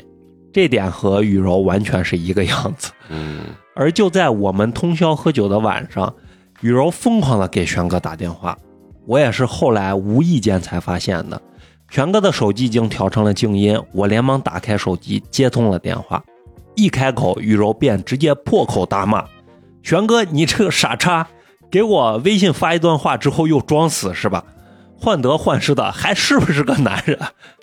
[0.54, 2.92] 这点和雨柔完全是一个样子。
[3.10, 3.46] 嗯，
[3.76, 6.14] 而就在我们通宵喝酒的晚上，
[6.62, 8.58] 雨柔疯狂的给玄哥打电话，
[9.06, 11.42] 我也是后来无意间才发现的。
[11.90, 16.22] 玄哥的手机已经调成了静音，我连忙打开手机接通了电话，
[16.76, 19.24] 一开口，雨柔便直接破口大骂
[19.82, 21.26] ：“玄哥，你这个傻叉，
[21.72, 24.44] 给我微信发一段话之后又装死是吧？
[25.00, 27.18] 患得患失的，还是不是个男人？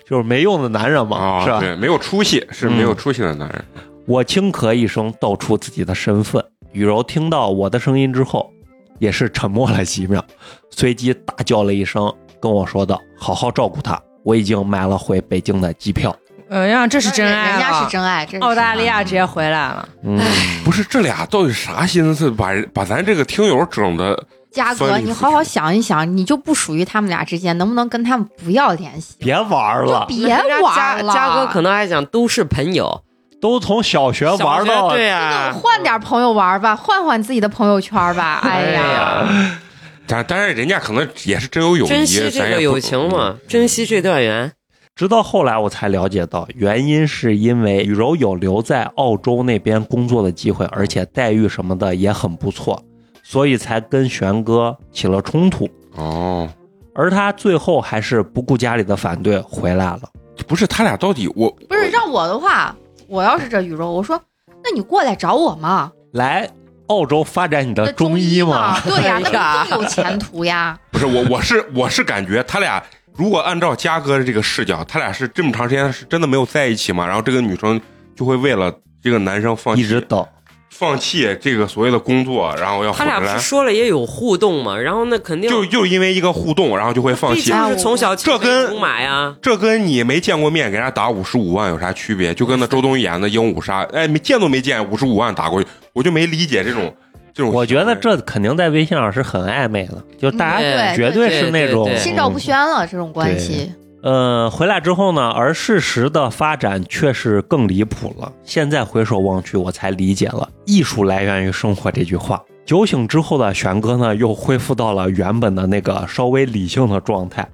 [0.09, 1.59] 就是没用的男人嘛，啊，是吧？
[1.59, 3.63] 对，没有出息，是没有出息的男人。
[4.07, 6.43] 我轻咳一声，道出自己的身份。
[6.71, 8.51] 雨柔听到我的声音之后，
[8.99, 10.23] 也是沉默了几秒，
[10.69, 16.15] 随即大叫了一声，跟我说道：“好好照顾他，我已经买了回北京的机票。
[16.49, 20.17] 哎呀，这是真爱人家是真爱，这是澳大利亚直接回来了，”嗯，
[20.63, 29.15] 不是这俩到底啥心思，把把咱这个听友整的嘉哥，你好好想一想，你就不属于他们俩之间，能不能跟他们不要联系？
[29.19, 30.25] 别玩了，别
[30.63, 33.03] 玩了，嘉哥可能还想都是朋友，
[33.39, 38.39] 都从小学玩到对啊，换点朋友玩吧，换换自己的朋友圈吧。
[38.45, 39.59] 哎哎呀，
[40.07, 44.51] 但但是人家可能也是真有友谊，珍惜这个友情嘛，珍惜这段缘。
[44.95, 52.81] 直到后来我才了解到，原因是因为雨柔有留在澳洲那边工作的机会，而且待遇什么的也很不错，
[53.21, 55.69] 所以才跟玄哥起了冲突。
[55.95, 56.49] 哦，
[56.95, 60.01] 而他最后还是不顾家里的反对回来了。
[60.47, 62.75] 不是他俩到底我不是让我的话，
[63.07, 64.21] 我要是这宇宙，我说，
[64.63, 66.49] 那你过来找我嘛，来
[66.87, 68.79] 澳洲发展你的中医嘛？
[68.81, 70.77] 对呀， 那不更有前途呀？
[70.91, 72.83] 不是我我是我是感觉他俩
[73.15, 77.05] 如果按照嘉哥的这个视角，他俩是这么长时间是真的没有在一起嘛？
[77.05, 77.79] 然后这个女生
[78.15, 80.25] 就会为了这个男生放弃一直等。
[80.69, 83.05] 放弃这个所谓的工作，然后要回来。
[83.05, 87.51] 他俩不是，说了也有互动嘛，然后那肯定就就因为一个互动，然后就会放弃。
[87.77, 92.33] 从小这跟出马呀，这跟你没见过面给人家打五十五万有啥区别？
[92.33, 96.93] 就跟那周冬雨演的《鹦鹉杀》，哎，没见都没见，五十五万打过去，我就没理解这种
[97.33, 97.51] 这种。
[97.51, 103.71] 我觉得这肯定在微信上是很暧昧的，就大家对绝对是那种心照不宣了，这种关系。
[104.03, 108.31] 呃，回来之后呢，而事实的发展却是更离谱了。
[108.43, 112.41] 现在回首望去，我才理解了“艺术来源于生活”这句话。
[112.65, 117.49] 酒醒之后的玄哥呢，又恢复到了原本的那个稍微理性的状态。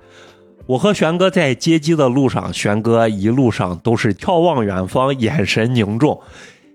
[0.66, 6.20] 我和玄哥在接机的路上，玄哥一路上都是眺望远方，眼神凝重，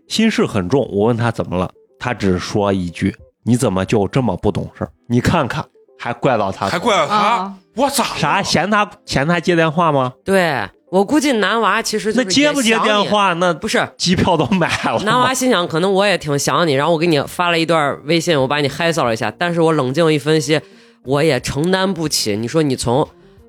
[0.06, 0.88] 心事很重。
[0.92, 3.14] 我问他怎么了，他只说一句
[3.44, 4.90] ：“你怎么就这么不懂事儿？
[5.08, 5.64] 你看看，
[5.98, 8.42] 还怪到他还怪到他啊，我咋啥？
[8.42, 10.12] 嫌他嫌他接电话吗？
[10.24, 13.32] 对我估计男娃其实就那是接不接电话？
[13.34, 13.88] 那不是。
[13.96, 14.98] 机票都买了。
[15.04, 20.60] 男娃心想，可能我也挺想你，然后我给你发了一段微信，我把你嗨骚了一下，但是我冷静一分析，
[21.04, 22.36] 我也承担不起。
[22.36, 23.06] 你说你从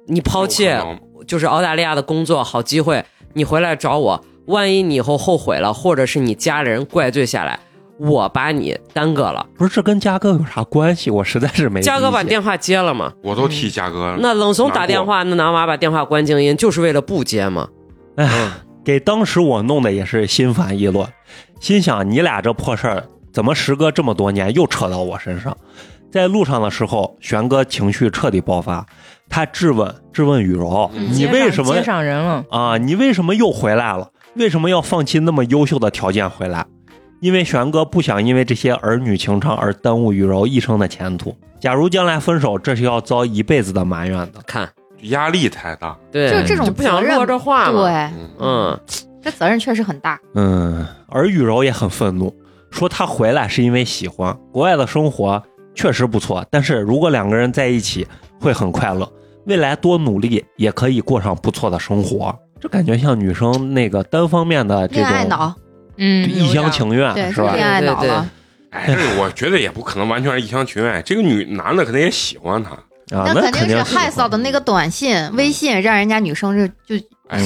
[0.07, 0.69] 你抛弃
[1.25, 7.59] 就是澳大利亚的工作好机会，你回来找我，万一你以后后悔了，或者是你家里人怪罪下来，
[7.99, 9.45] 我把你耽搁了。
[9.57, 11.11] 不是这跟嘉哥有啥关系？
[11.11, 11.81] 我实在是没。
[11.81, 13.11] 嘉哥把电话接了吗？
[13.21, 14.17] 我都替嘉哥。
[14.19, 17.67] 那冷怂打电话，那男娃把电话关静音，就是为了不接吗？
[18.15, 18.27] 哎，
[18.83, 21.07] 给当时我弄的也是心烦意乱，
[21.59, 25.55] 心想你俩这破事儿怎么时隔这么多年又扯到我身上？
[26.11, 28.85] 在路上的时候，玄哥情绪彻底爆发，
[29.29, 32.43] 他质问质问雨柔：“嗯你为什么接上人了？
[32.49, 32.77] 啊？
[32.77, 34.09] 你为什么又回来了？
[34.35, 36.65] 为什么要放弃那么优秀的条件回来？
[37.19, 41.35] 因为玄哥不想因为这些儿女情长而耽误雨柔一生的前途。
[41.59, 44.41] 假如将来分手，这是要遭一辈子的埋怨的。
[44.45, 44.69] 看，
[45.03, 47.81] 压力太大，对，就这种不想责任落这话嘛。
[47.81, 48.79] 对，嗯，嗯，
[49.21, 50.19] 这责任确实很大。
[50.35, 52.33] 嗯，而雨柔也很愤怒，
[52.71, 55.43] 说她回来是因为喜欢国外的生活，
[55.75, 56.45] 确实不错。
[56.49, 58.07] 但是如果两个人在一起
[58.39, 59.11] 会很快乐，
[59.45, 62.33] 未来多努力也可以过上不错的生活。
[62.61, 65.53] 这感觉像女生那个单方面的这种恋爱脑，
[65.99, 67.53] 嗯，一厢情愿，对，是吧？
[67.53, 68.29] 恋爱脑对对了。
[68.71, 71.01] 哎，这我觉得也不可能完全是一厢情愿。
[71.03, 72.71] 这个女男的肯定也喜欢她，
[73.17, 77.03] 啊，那肯肯定是害臊的那个短信、微信，让人家女生就就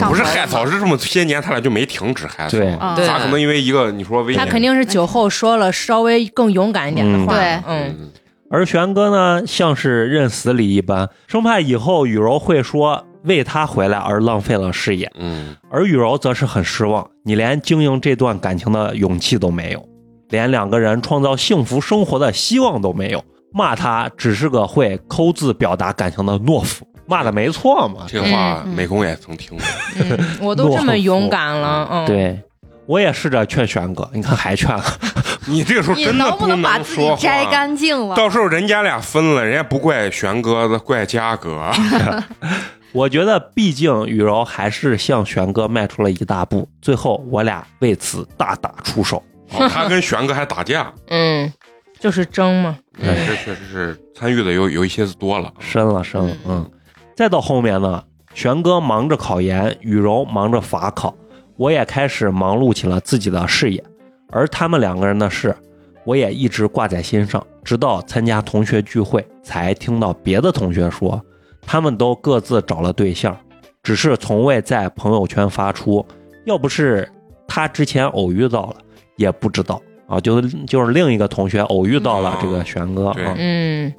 [0.08, 2.52] 不是害臊，是这么些年他俩就没停止害臊。
[2.52, 4.40] 对啊对咋可能因为一个你说微信？
[4.40, 8.12] 他肯定是酒后说了稍微更勇敢一点的话，对嗯，嗯，
[8.52, 15.12] 而玄哥呢，像是认死理一般，生怕以后雨柔会说为他回来而浪费了事业。
[15.16, 19.84] 嗯，而雨柔则是很失望，你连经营这段感情的勇气都没有，
[20.30, 23.24] 连两个人创造幸福生活的希望都没有。
[23.56, 28.08] 骂他只是个会抠字表达感情的懦夫，骂的没错嘛。
[28.08, 29.66] 这话美工也曾听过。
[30.00, 32.42] 嗯，我都这么勇敢了，嗯，，对，
[32.88, 34.84] 我也试着劝玄哥，你看还劝了。
[35.46, 37.46] 你这个时候你真的能不能把自己摘。
[37.46, 38.16] 干净了？
[38.16, 41.72] 到时候人家俩分了，人家不怪玄哥子，怪嘉哥。
[42.94, 49.18] 我觉得，毕竟雨柔还是向玄哥迈出了一大步，最后我俩为此大打出手。
[49.52, 51.52] 哦他跟玄哥还打架，嗯，
[52.00, 55.52] 就是争嘛，这确实是参与的有有一些多了。
[55.60, 56.72] 深了深了，嗯。
[57.16, 61.16] 再到后面呢，玄哥忙着考研，雨柔忙着法考，
[61.58, 63.84] 我也开始忙碌起了自己的事业。
[64.32, 65.56] 而他们两个人的事，
[66.04, 71.24] 我也一直挂在心上，直到参加同学聚会，才听到别的同学说，
[71.66, 73.38] 他们都各自找了对象，
[73.82, 76.06] 只是从未在朋友圈发出。
[76.46, 77.10] 要不是
[77.48, 78.76] 他之前偶遇到了，
[79.16, 83.36] 也不知道啊，就是就是另一个同学偶遇到了这个玄哥，啊。
[83.38, 83.94] 嗯，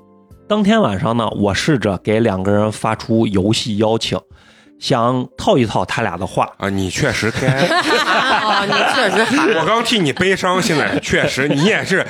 [0.47, 4.19] 当天晚上呢，我试着给两个人发出游戏邀请，
[4.85, 6.47] 想套一套他俩的话。
[6.59, 7.49] 啊，你确实该。
[7.49, 12.07] 啊，你确实喊我刚替你悲伤，现在确实你也是，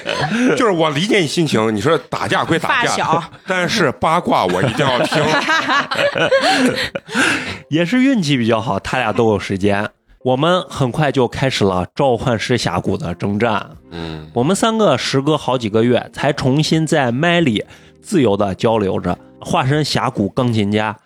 [0.57, 1.73] 就是我理解你心情。
[1.73, 5.23] 你说打架归打架但是八卦我一定要听。
[7.71, 9.89] 也是运气比较好，他俩都有时间。
[10.25, 13.71] 我们很快就开始了召唤师峡谷的征战。
[13.93, 17.65] 嗯，我们三个时隔好几个月，才重新在麦里
[18.03, 20.97] 自由的交流着，化身峡谷钢琴家，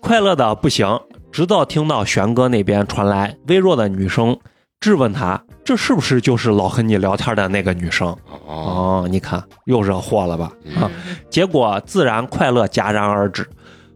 [0.00, 0.86] 快乐的不行。
[1.30, 4.36] 直到听到玄哥那边传来微弱的女声，
[4.80, 8.08] 质问他：“这是不是就是老和你聊天的那个女生？”
[8.46, 10.50] 哦，哦，你看又惹祸了吧？
[10.64, 10.90] 嗯啊，
[11.30, 13.48] 结果自然快乐戛然而止。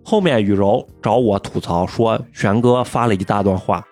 [0.04, 3.84] 后面雨柔找我吐槽说，玄哥发了一大段话，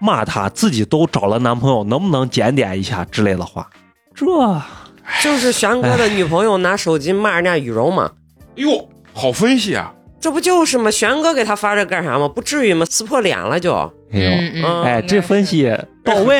[0.00, 3.70] 骂他自己都找了男朋友，能不能检点一下之类的话。
[4.14, 4.26] 这
[5.22, 8.10] 就是玄哥的女朋友拿手机骂人家雨柔嘛，
[8.56, 9.94] 哟，好分析啊！
[10.24, 10.90] 这不就是吗？
[10.90, 12.26] 玄哥给他发这干啥吗？
[12.26, 12.86] 不至于吗？
[12.88, 13.74] 撕破脸了就。
[14.10, 15.70] 哎呦，嗯嗯，哎，这分析
[16.02, 16.38] 到位。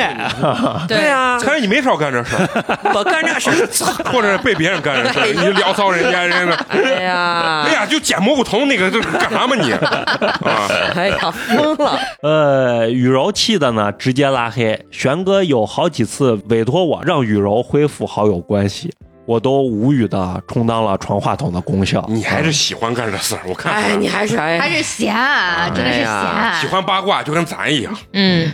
[0.89, 2.49] 对啊，看来你没少干这事儿，
[2.95, 6.55] 我干这事儿或者是被别人干这事儿，你就聊骚人家人家。
[6.69, 9.69] 哎呀哎，呀，就捡蘑菇头那个，这干啥嘛你？
[9.77, 11.99] 啊，哎呀，疯了！
[12.23, 14.83] 呃，雨柔气的呢，直接拉黑。
[14.89, 18.91] 玄哥有好几次委托我让雨柔恢复好友关系，
[19.25, 22.05] 我都无语的充当了传话筒的功效。
[22.07, 26.61] 你还是喜欢干这事儿，我看哎，你还是哎，还是闲，啊真的是闲。
[26.61, 27.95] 喜欢八卦，就跟咱一样。
[28.13, 28.51] 嗯，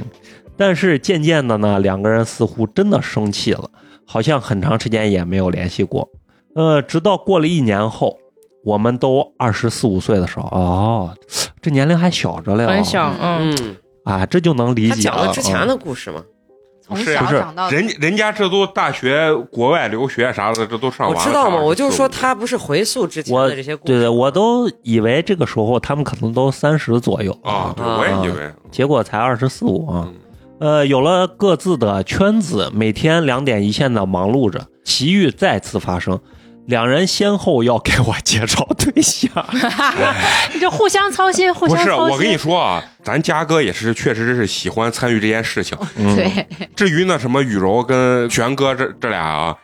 [0.57, 3.69] 但是渐渐的呢，两个人似乎真的生气了，
[4.05, 6.09] 好像很长时间也没有联系过。
[6.55, 8.17] 呃，直到过了一年后，
[8.63, 11.15] 我们都二十四五岁的时候，哦，
[11.61, 15.15] 这年龄还小着嘞、很小，嗯，嗯，啊，这就能理解了。
[15.15, 16.21] 讲了之前嗯的故事嘛，
[16.95, 21.19] 从不是不是小长到人人家这都大学国外留学啥的，这都上完了。
[21.19, 28.51] 我知道嘛，我就说他不是回溯之前的这些故事，对对，我都以为这个时候他们可能都三十左右啊，对，啊我也以为。
[28.69, 30.05] 结果才二十四五啊。
[30.07, 30.15] 嗯
[30.61, 36.19] 呃，有了各自的圈子，每天两点一线的忙碌着，奇遇再次发生，
[36.67, 39.29] 两人先后要给我介绍对象。
[40.53, 42.13] 你这互相操心，互不是，相操心。
[42.13, 45.77] 我跟你说啊，咱嘉哥也是，确实是喜欢参与这件事情。
[45.97, 49.55] 嗯，对，至于那什么雨柔跟玄哥这这俩啊，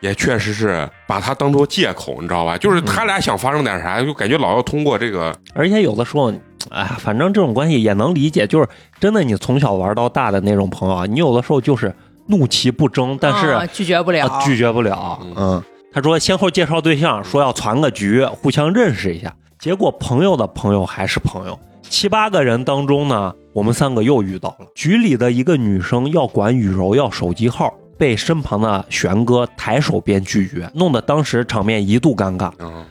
[0.00, 2.56] 也确实是把他当做借口，你知道吧？
[2.58, 6.32] 就是他俩想发生点啥，就感觉老要通过这个，而且有的时候，
[6.70, 11.94] 哎呀，反正这种关系也能理解，就是真的，你从小玩到大的那种朋友啊，你有的时候就是
[12.26, 15.34] 怒其不争，但是、啊拒绝不了啊，拒绝不了嗯。
[15.36, 15.64] 嗯，
[15.96, 19.34] 他说先后介绍对象，说要攒个局，互相认识一下。
[19.58, 32.52] 结果朋友的朋友还是朋友，七八个人当中呢，我们三个又遇到了局里的一个女生要管雨柔要手机号，被身旁的玄哥抬手便拒绝，弄得当时场面一度尴尬。
[32.58, 32.84] 嗯，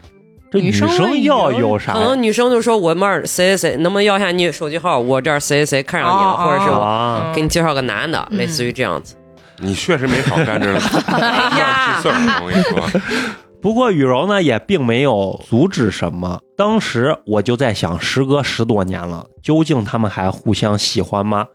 [0.51, 4.97] 这女女生生要有啥可能女生就说我们儿谁谁谁，能不能要一下你手机号？
[4.97, 7.31] 我这儿谁谁谁看上你了，哦或者是我啊？
[7.35, 9.15] 给你介绍个男的，嗯类似于这样子。
[9.59, 10.73] 你确实没少干这
[11.07, 13.01] 哎呀事儿，我跟你说。
[13.61, 16.39] 不过雨柔呢也并没有阻止什么。
[16.55, 21.47] 当时我就在想，时隔十多年了，究竟他们还互相喜欢吗？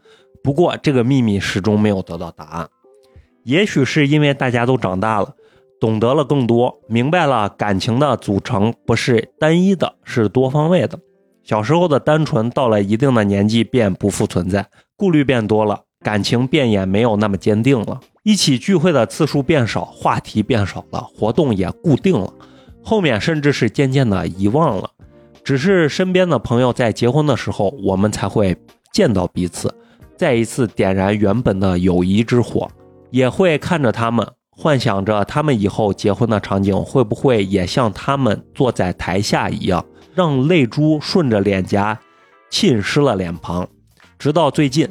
[0.43, 2.69] 不过这个秘密始终没有得到答案。
[3.45, 5.35] 也许是因为大家都长大了，
[5.81, 10.99] 懂得了更多，明白了感情的组成不是单一的，是多方位的。
[11.45, 18.01] 小时候的单纯，到了一定的年纪便不复存在，顾虑变多了，感情便也没有那么坚定了。
[18.23, 22.33] 一起聚会的次数变少，话题变少了，活动也固定了，
[22.83, 24.91] 后面甚至是渐渐的遗忘了。
[25.43, 28.57] 只是身边的朋友在结婚的时候，我们才会
[28.93, 29.75] 见到彼此，
[30.17, 32.71] 再一次点燃原本的友谊之火，
[33.11, 39.85] 也会看着他们幻想着他们以后结婚的场景会不会也像他们坐在台下一样，
[40.15, 41.99] 让泪珠顺着脸颊
[42.51, 43.67] 浸湿了脸庞。
[44.19, 44.87] 直到最近，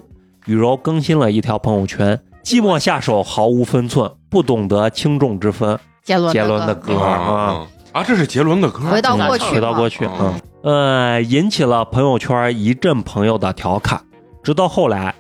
[0.50, 5.78] 雨柔更新了一条朋友圈：“寂寞下手毫无分寸，不懂得轻重之分。
[6.04, 10.34] 杰”伦杰伦的歌歌啊，啊啊，这是杰伦的歌，回到过去回到过去，哦
[10.64, 14.02] 嗯，呃，引起了朋友圈一阵朋友的调侃。
[14.42, 15.14] 直到后来，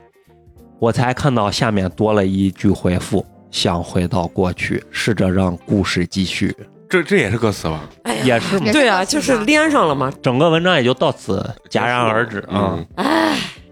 [0.80, 6.56] 我才看到下面多了一句回复：“想回到过去，试着让故事继续。
[6.90, 7.88] 这这也是歌词吧？
[8.02, 12.74] 哎，也是嘛对啊，就是连上了嘛。”整个文章也就到此戛然而止啊。
[12.76, 12.88] 嗯，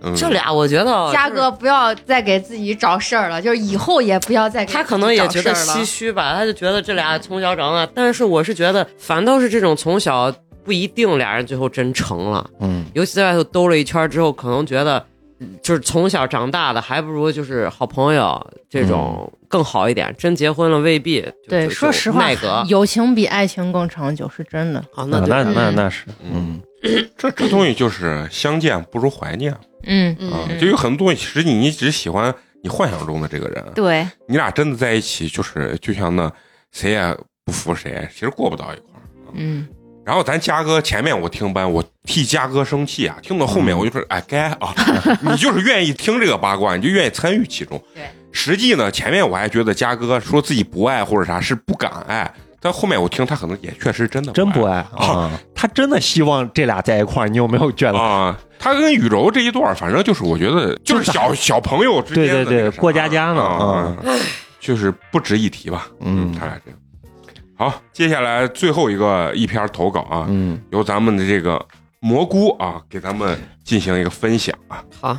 [0.02, 0.16] 嗯。
[0.16, 10.34] 这俩我觉得嘉哥不要再给自己找事儿了，就是以后也不要再给他可能也觉得唏嘘吧，他就觉得这俩从小长大，但是我是觉得反倒是这种从小
[10.64, 15.06] 不一定俩人最后真成了，嗯，尤其在外头兜了一圈之后，可能觉得
[15.40, 20.14] 嗯就是从小长大的，还不如就是好朋友这种更好一点。
[20.18, 22.30] 真结婚了未必对，说实话
[22.68, 24.80] 友情比爱情更长久，是真的。
[24.94, 25.76] 啊，那对那那嗯。
[25.76, 26.60] 那是，嗯，
[27.18, 32.34] 这这东西就是相见不如怀念嗯，啊，嗯，就有很多东西，其实你你只喜欢
[32.64, 36.32] 你幻想中的这个人，对，你俩真的在一起，就是就像那
[36.72, 39.04] 谁也不服谁，其实过不到一块儿。
[39.34, 39.68] 嗯，
[40.06, 44.74] 然后咱嘉哥前面我听班，我替嘉哥生气啊，听到后面我就说，哎，该啊，
[45.22, 47.82] 你就是愿意听这个八卦，你就愿意参与其中。
[47.94, 52.30] 对，实际呢，前面我还觉得嘉哥说自己不爱或者啥是不敢爱，
[52.60, 55.32] 但后面我听他可能也确实真的真不爱爱啊。
[55.58, 57.98] 他真的希望这俩在一块儿，你有没有觉得？
[57.98, 58.40] 啊。
[58.60, 63.96] 他跟雨柔这一段，反正就是我觉得 就是小小朋友之间对对对过家家呢啊，
[64.60, 65.88] 就是不值一提吧。
[66.02, 66.78] 嗯他俩这个。
[67.56, 71.64] 好，接下来最后一个一篇投稿啊，嗯由咱们的这个
[72.00, 74.84] 蘑菇啊，给咱们进行一个分享啊。
[75.00, 75.18] 好，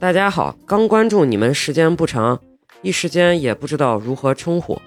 [0.00, 2.38] 大家好，刚关注你们时间不长，
[2.82, 4.80] 一时间也不知道如何称呼，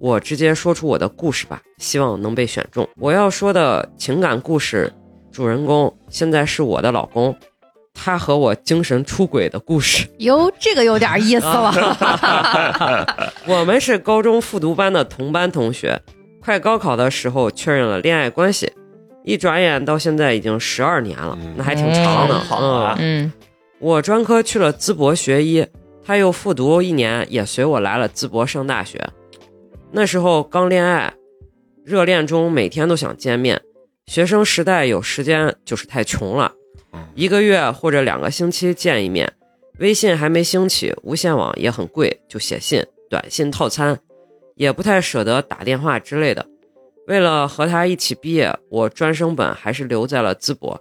[0.00, 2.88] 我直接说出我的故事吧，希望能被选中。
[2.96, 4.90] 我要说的情感故事
[5.30, 7.36] 主人公现在是我的老公，
[7.92, 10.08] 他和我精神出轨的故事。
[10.20, 11.70] 哟，这个有点意思了。
[13.46, 16.00] 我们是高中复读班的同班同学，
[16.42, 18.72] 快高考的时候确认了恋爱关系，
[19.22, 22.96] 一转眼到现在已经十二年了嗯，那还挺长的。
[22.98, 23.30] 嗯，
[23.78, 25.66] 我专科去了淄博学医，
[26.02, 28.98] 他又复读一年，也随我来了淄博上大学。
[29.92, 31.12] 那时候刚恋爱，
[31.84, 33.60] 热恋中每天都想见面。
[34.06, 36.52] 学生时代有时间就是太穷了
[36.92, 39.32] 嗯，一个月或者两个星期见一面。
[39.78, 43.98] 微信还没兴起，无线网也很贵，就写信、短信套餐，
[44.54, 46.46] 也不太舍得打电话之类的。
[47.06, 50.80] 为了和他一起毕业，我专升本还是留在了淄博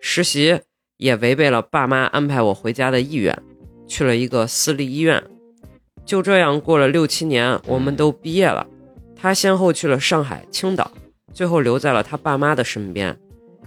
[0.00, 0.60] 实习，
[0.96, 3.38] 也违背了爸妈安排我回家的意愿，
[3.86, 5.22] 去了一个私立医院。
[6.04, 8.66] 就这样过了六七年，我们都毕业了。
[9.14, 10.90] 他先后去了上海、青岛，
[11.32, 13.16] 最后留在了他爸妈的身边。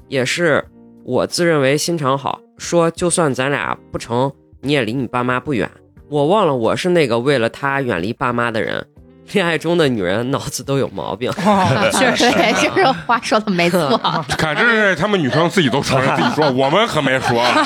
[0.08, 0.64] 也是
[1.04, 4.32] 我自认为心肠好，说就算咱俩不成，
[4.62, 5.70] 你也离你爸妈不远。
[6.10, 8.86] 我忘了我是那个为了他远离爸妈的人。
[9.32, 11.32] 恋爱中的女人脑子都有毛病。
[11.46, 13.98] 哦 确实，对，这个话说的没错。
[14.38, 17.42] 看，这是他们女生自己都承认自己说，我们可没说。
[17.42, 17.66] 啊，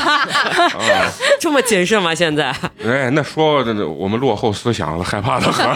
[1.39, 2.13] 这么谨慎吗？
[2.13, 2.55] 现在
[2.85, 3.63] 哎，那说
[3.97, 5.67] 我们落后思想了，害怕的很。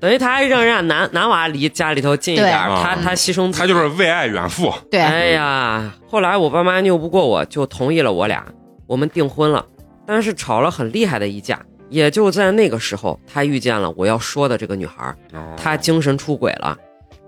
[0.00, 4.72] 等于他还让人家男男娃离家里头近一点他他牺牲他就是为爱远赴。
[4.90, 8.44] 对，哎呀，后来我爸妈拗不过我，就同意了我俩，
[8.86, 9.64] 我们订婚了。
[10.06, 11.58] 但是吵了很厉害的一架，
[11.90, 15.14] 也就在那个时候，他遇见了我要说的这个女孩，
[15.56, 16.76] 她精神出轨了。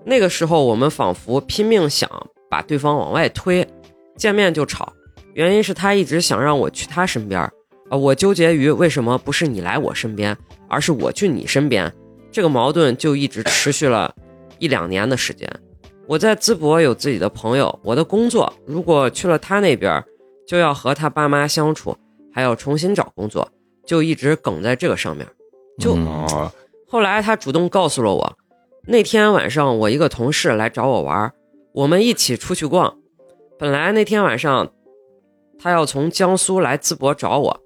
[0.05, 2.11] 那个时候，我们仿佛拼命想
[2.49, 3.67] 把对方往外推，
[4.17, 4.93] 见面就吵，
[5.35, 7.53] 原因是他一直想让我去他身边儿，
[7.91, 10.37] 啊，我纠结于为什么不是你来我身边，
[10.69, 11.93] 而是我去你身边，
[12.33, 14.15] 这个矛盾就一直持续了
[14.59, 15.49] 一两年的时间。
[16.07, 20.03] 我在淄博有自己的朋友，我的工作如果去了他那边，
[20.47, 21.97] 就要和他爸妈相处，
[22.33, 23.49] 还要重新找工作，
[23.91, 25.27] 就一直梗在这个上面。
[25.81, 25.99] 就
[26.87, 28.39] 后来他主动告诉了我，
[28.87, 31.33] 那天晚上我一个同事来找我玩，
[31.73, 32.95] 我们一起出去逛。
[33.59, 34.71] 本来那天晚上
[35.59, 37.61] 他要从江苏来淄博找我，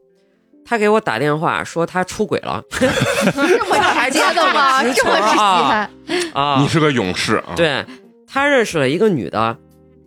[0.64, 2.86] 他给我打电话说他出轨了这
[3.66, 3.76] 么
[4.06, 4.82] 直接的吗？
[4.82, 6.30] 这么直啊接？
[6.32, 6.68] 啊你！
[6.68, 7.84] 是个勇士啊！，对
[8.26, 9.58] 他认识了一个女的，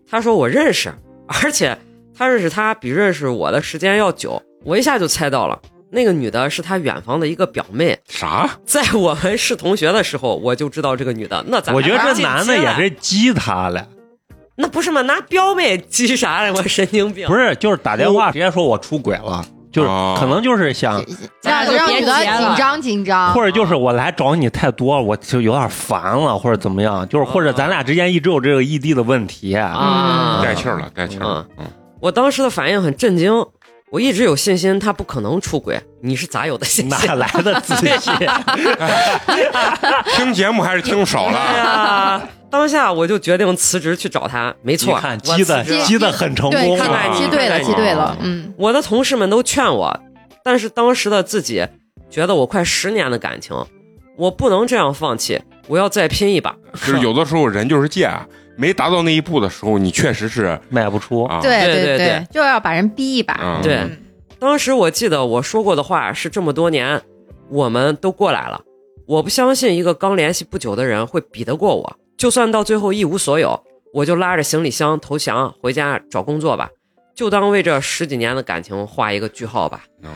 [0.09, 0.91] 他说我认识，
[1.27, 1.77] 而且
[2.17, 5.61] 他认识她比认识我的时间要久，我一下就猜到了。
[5.91, 8.49] 那个女的是他远房的一个表妹，啥？
[8.65, 11.43] 在我们是同学的时候，我就知道这个女的。
[11.47, 13.87] 那咱我觉得这男的也是激他了，
[14.55, 15.01] 那不是吗？
[15.03, 16.51] 拿表妹激啥呀？
[16.55, 17.27] 我神经病！
[17.27, 21.03] 不是，就是打电话直接说我出轨了，就是哦可能就是想，
[21.43, 31.47] 让就别让女的紧张紧张，或者就是我来找你太多，我就有点烦了，或者怎么样，就是或者咱俩之间一直有这个异地的问题啊带气儿了，带气儿了。
[31.57, 31.65] 嗯，
[32.01, 33.31] 我当时的反应很震惊，
[33.89, 37.07] 我一直有信心他不可能出轨，你是咋有的信心？
[37.07, 37.89] 哪来的自信？
[40.15, 41.57] 听节目还是听少哎了。
[41.57, 44.53] 呀，当下我就决定辞职去找他。
[44.61, 49.97] 没你错，看我积的积的很成对，功看来啊你记对了，积对了，嗯，我的同事们都劝我，
[50.43, 51.65] 但是当时的自己
[52.09, 53.55] 觉得我快十年的感情，
[54.17, 56.53] 我不能这样放弃，我要再拼一把。
[56.73, 58.11] 就是有的时候人就是贱，
[58.57, 61.23] 没达到那一步的时候，你确实是迈不出。
[61.23, 63.61] 啊，对对对对，就要把人逼一把，嗯。
[63.61, 63.75] 对。
[63.75, 63.97] 嗯。
[64.39, 67.01] 当时我记得我说过的话是这么多年，
[67.49, 68.61] 我们都过来了。
[69.07, 73.63] 我不相信一个刚联系不久的人会比得过我，就算到最后一无所有，
[73.93, 76.69] 我就拉着行李箱投降，回家找工作吧，
[77.15, 79.85] 就当为这十几年的感情画一个句号吧。
[80.03, 80.11] 嗯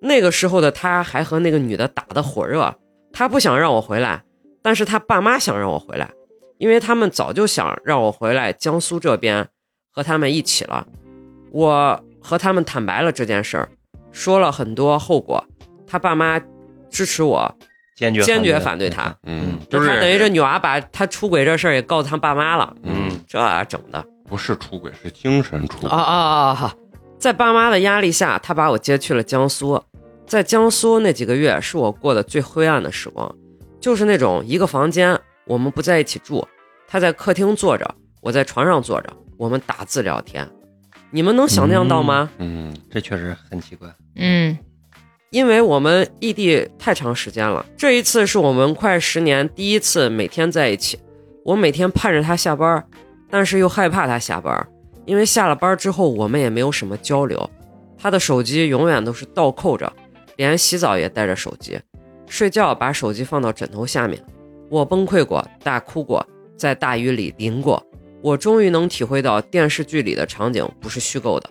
[0.00, 2.72] 那个时候的他还和那个女的打得火热，
[3.12, 4.22] 他不想让我回来，
[4.62, 6.10] 但是他爸妈想让我回来，
[6.58, 9.48] 因为他们早就想让我回来江苏这边
[9.90, 10.86] 和他们一起了。
[11.50, 13.68] 我和他们坦白了这件事儿，
[14.12, 15.44] 说了很多后果，
[15.86, 16.40] 他爸妈
[16.90, 17.56] 支持我，
[17.96, 19.16] 坚决坚决反反对他。
[19.22, 24.04] 嗯，就是他等于这女娃把他出轨这事儿也告诉他爸妈了，嗯，这整的。
[24.28, 25.96] 不是出轨，是精神出轨啊。
[25.96, 26.74] 啊啊啊！
[27.18, 29.82] 在爸妈的压力下，他把我接去了江苏。
[30.26, 33.34] 在江苏那几个月是我过的最灰暗的时光，
[33.80, 35.18] 就是那种一个房间，
[35.48, 36.46] 我们不在一起住，
[36.86, 40.46] 他在客厅坐着，我在床上坐着，我们打字聊天。
[41.10, 42.30] 你们能想象到吗？
[42.36, 43.88] 嗯，这确实很奇怪。
[44.14, 44.56] 嗯
[45.30, 50.98] 因为我们异地太长时间了，这一次是我们快十年第一次每天在一起。
[51.44, 52.82] 我每天盼着他下班，
[53.30, 54.66] 但是又害怕他下班，
[55.04, 57.50] 因为下了班之后我们也没有什么交流。
[57.98, 59.90] 他的手机永远都是倒扣着，
[60.36, 61.78] 连洗澡也带着手机，
[62.26, 64.22] 睡觉把手机放到枕头下面。
[64.70, 66.26] 我崩溃过，大哭过，
[66.56, 67.82] 在大雨里淋过。
[68.22, 71.48] 我终于能体会到电视剧里的场景不是虚构的。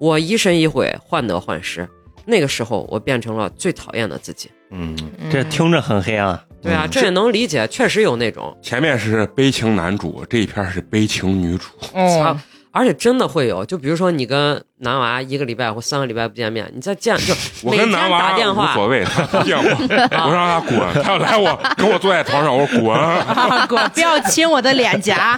[0.00, 1.88] 我疑神疑鬼，患得患失。
[2.24, 4.50] 那个时候，我变成了最讨厌的自己。
[4.70, 4.96] 嗯，
[5.30, 6.44] 这听着很黑啊。
[6.60, 11.68] 对啊，嗯这也能理解，确实有那种，前面是悲情男主，这一篇是悲情女主。
[11.94, 12.38] 哦，
[12.70, 13.64] 而且真的会有。
[13.64, 17.34] 就比如说，你跟男娃一个礼拜或三个礼拜不见面，你再见就
[17.64, 19.64] 我跟男娃打电话无所谓，他不见我，
[20.28, 22.88] 我让他滚，他要来我跟我坐在床上，我说滚。
[23.68, 23.90] 滚！
[23.90, 25.36] 不要亲我的脸颊。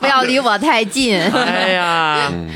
[0.00, 2.48] 不要离我太近，哎呀，嗯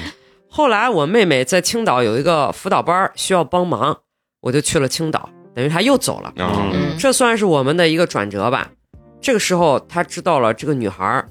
[0.51, 3.99] 后来我妹妹在青岛有一个辅导班需要帮忙，
[4.41, 6.33] 我就去了青岛，等于她又走了。
[6.99, 8.69] 这算是我们的一个转折吧。
[9.21, 11.29] 这个时候，他知道了这个女孩儿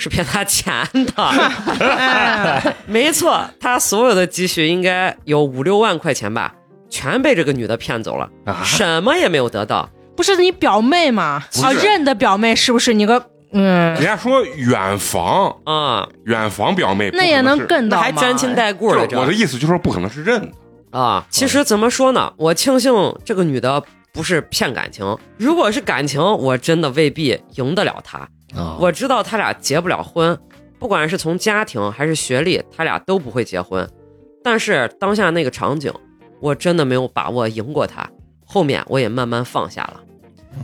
[0.00, 2.74] 是骗他钱的。
[2.86, 6.54] 没错，他所有的积蓄应该有五六万块钱吧，
[6.88, 9.90] 全被这个女的骗走了，啊什么也没有得到。
[10.16, 11.44] 不是你表妹吗？
[11.62, 12.94] 啊，认的表妹是不是？
[12.94, 17.66] 你个嗯人，家说远房，啊、远房表妹，那也能跟。
[17.66, 20.98] 跟到吗还沾亲带故的，我的意思就是说，不可能是认的。
[20.98, 21.26] 啊。
[21.28, 22.32] 其实怎么说呢？
[22.38, 22.92] 我庆幸
[23.24, 23.82] 这个女的
[24.12, 28.28] 不是骗感情，如果是感情，我真的未必赢得了她。
[28.54, 30.38] 啊，我知道他俩结不了婚，
[30.78, 33.88] 不管是从家庭还是学历，他俩都不会结婚。
[34.42, 35.92] 但是当下那个场景，
[36.40, 38.08] 我真的没有把握赢过他。
[38.44, 40.00] 后面我也慢慢放下了，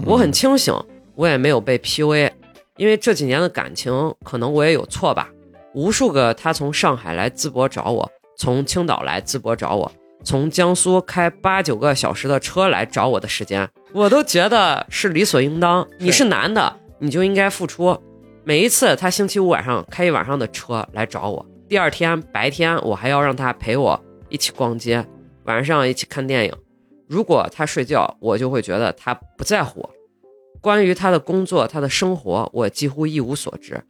[0.05, 0.75] 我很清醒，
[1.15, 2.33] 我也没有被 PUA，
[2.77, 5.29] 因为这几年的感情，可能我也有错吧。
[5.73, 9.93] 无数个他从上海来淄博找我，从青岛来淄博找我，
[10.25, 15.87] 从江苏开八九个小时的车来找我的时间，我都觉得是理所应当。
[15.99, 17.97] 你是男的，你就应该付出。
[18.45, 25.05] 每一次他星期五晚上开一晚上的车来找我，第二天白天我还要让他陪我一起逛街，
[25.45, 26.53] 晚上一起看电影。
[27.09, 29.91] 如果他睡觉，我就会觉得他不在乎我。
[30.61, 33.83] 关于他的工作、他的生活，我几乎一无所知。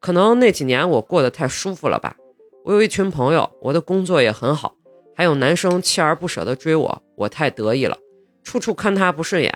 [0.00, 2.16] 可能那几年我过得太舒服了吧。
[2.64, 4.74] 我有一群朋友，我的工作也很好，
[5.16, 7.96] 还有男生锲而不舍地追我，我太得意了，
[8.42, 9.54] 处处看他不顺眼。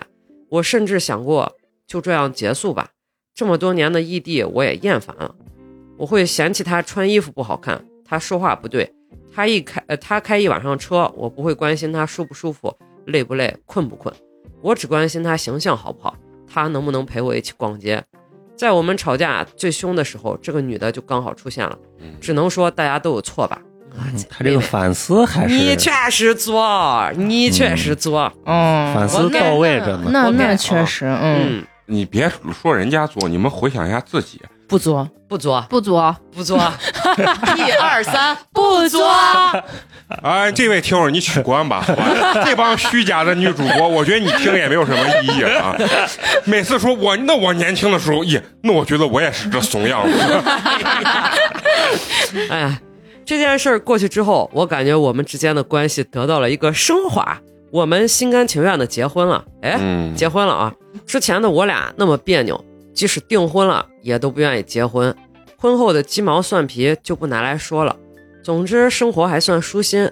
[0.48, 1.52] 我甚至想过
[1.86, 2.88] 就这样结束吧。
[3.34, 5.34] 这么多年的异地，我也厌烦了。
[5.96, 8.92] 我会嫌弃他穿衣服不好看，他说话不对，
[9.34, 12.74] 他一开呃他开一晚上车，我不会关心他舒不舒服、
[13.06, 14.12] 累不累、困不困，
[14.60, 18.02] 我只关心他形象好不好，他能不能陪我一起逛街。
[18.56, 23.60] 在我们吵架最凶的时候，这个女的就刚好出现了，嗯只能说大家都有错吧。
[24.30, 30.10] 他这个反思还是你确实作，你确实作，嗯，反思到位着呢。
[30.10, 32.30] 那那确实，嗯，嗯，你别
[32.62, 36.59] 说人家作，你们回想一下自己，不作，不作，不作，不作，
[37.56, 39.10] 一二三，不作。
[40.22, 41.84] 哎，这位听友，你取关吧？
[42.44, 45.74] 这帮虚假的女主播，我觉得你听也没有什么意义啊。
[46.44, 50.18] 每次说我那我年轻的时候，耶，那我觉得我也是这怂样子。
[52.50, 52.78] 哎呀，
[53.24, 57.38] 这件事儿过去之后，我感觉我们之间的关系得到了一个升华，
[57.72, 59.42] 我们心甘情愿的结婚了。
[59.62, 60.74] 哎，嗯，结婚了啊！
[61.06, 62.62] 之前的我俩那么别扭，
[62.92, 65.16] 即使订婚了，也都不愿意结婚。
[65.56, 67.96] 婚后的鸡毛蒜皮就不拿来说了。
[68.44, 70.10] 总之，生活还算舒心。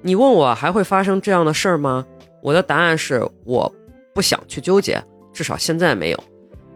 [0.00, 2.06] 你问我还会发生这样的事儿吗？
[2.42, 3.70] 我的答案是我
[4.14, 5.02] 不想去纠结，
[5.34, 6.24] 至少现在没有。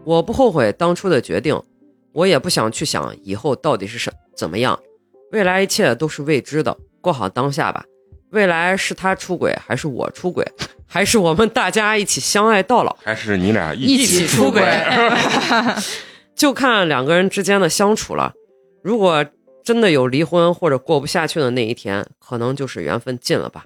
[0.05, 1.59] 我不后悔当初的决定，
[2.13, 4.79] 我也不想去想以后到底是什怎么样。
[5.31, 7.83] 未来一切都是未知的，过好当下吧。
[8.31, 10.45] 未来是他出轨还是我出轨，
[10.85, 12.95] 还是我们大家一起相爱到老？
[13.03, 14.61] 还是你俩一一起出轨，
[16.35, 18.33] 就看两个人之间的相处了。
[18.83, 19.25] 如果
[19.63, 23.65] 真的有离婚或者过不下去的那一天，可能就是缘分尽了吧。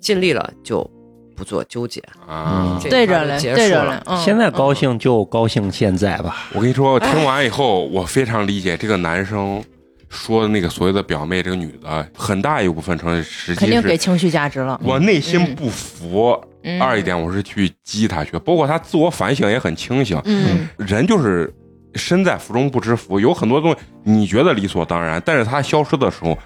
[0.00, 0.88] 尽力了就
[1.36, 2.80] 不做纠结，啊？
[2.82, 4.00] 对着嘞，对着嘞。
[4.06, 6.48] 嗯现在高兴就高兴现在吧。
[6.54, 9.62] 我跟你说，听完以后，我非常理解这个男生
[10.10, 14.78] 说的那个所谓的表妹，这个女的很大一部分成实际肯定给是情绪价值了。
[14.84, 16.38] 我内心不服。
[16.62, 20.20] 嗯二一点，我是去激他去，包括他自我反省也很清醒。
[20.26, 21.50] 嗯人就是
[21.94, 26.38] 身在福中不知福，有很多东西你觉得理所当然，但是他消失的时候，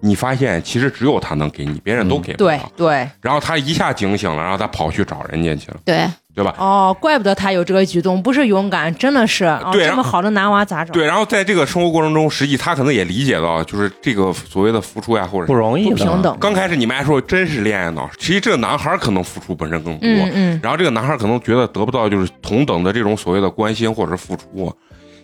[0.00, 2.70] 你发现其实只有他能给你，别人都给不对了。
[2.76, 6.54] 对，然后他一下警醒了，然后他跑去找人家去了，对，对吧？
[6.58, 10.92] 哦，怪不得他有这个举动，不是勇敢，真的是啊，对这么好的男娃咋整？
[10.94, 16.34] 对，然后在这个生活过程中，实际他可能也理解到，就是这个所谓的付出呀，或者不容易，不平等。
[16.40, 24.74] 刚开始你们还说真是恋爱脑，其实际这个男孩可能付出本身更多，嗯嗯，然后这个男孩可能觉得得不到就是同等的这种所谓的关心或者是付出。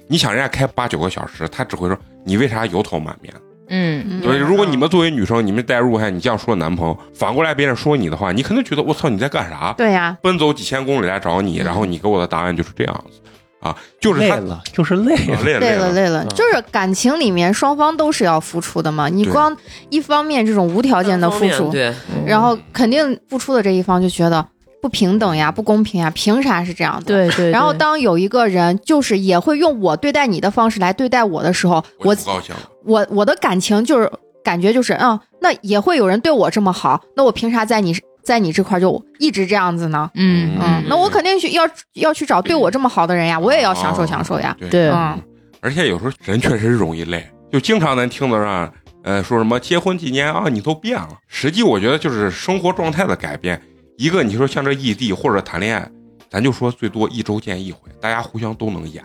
[0.09, 3.33] 你想人家开八九个小时，他只会说你为啥油头满面？
[3.69, 9.75] 嗯，对，如果你们作为女生，你们代入一下，你这样说男朋友，反过来别人说你的话，你肯定觉得我操你在干啥？
[9.77, 13.21] 对呀，奔走几千公里来找你，然后你给我的答案就是这样子
[13.61, 15.43] 啊，就是累了，就是累啊了。
[15.43, 19.09] 累了了，累了累了，嗯就是感情里面双方都是要付出的嘛。
[19.09, 19.57] 你光
[19.89, 21.93] 一方面这种无条件的付出，对，
[22.25, 24.47] 然后肯定付出的这一方就觉得
[24.87, 27.07] 不平等呀、不公平呀，凭啥是这样的？。
[27.07, 27.51] 对对。
[27.51, 32.61] 然后当有一个人就是也会用我对待你的方式来对待我的时候，我我就不高兴了。
[32.85, 34.09] 我我的感情就是
[34.45, 37.93] 感觉就是嗯，那也会有人对我这么好，那我凭啥在你
[38.23, 40.09] 在你这块就一直这样子呢？
[40.15, 44.57] 嗯嗯嗯，那我肯定去要要去找对我这么好的人呀，我也要享受享受呀。
[44.61, 45.21] 对对嗯，
[45.61, 48.73] 而且有时候人确实容易累，就经常咱听到上，
[49.03, 51.09] 呃，说什么结婚几年啊，你都变了。
[51.27, 53.61] 实际我觉得就是生活状态的改变。
[53.97, 55.91] 一个你说像这异地或者谈恋爱，
[56.31, 59.03] 咱就说最多一周见一回，大家互相都能演，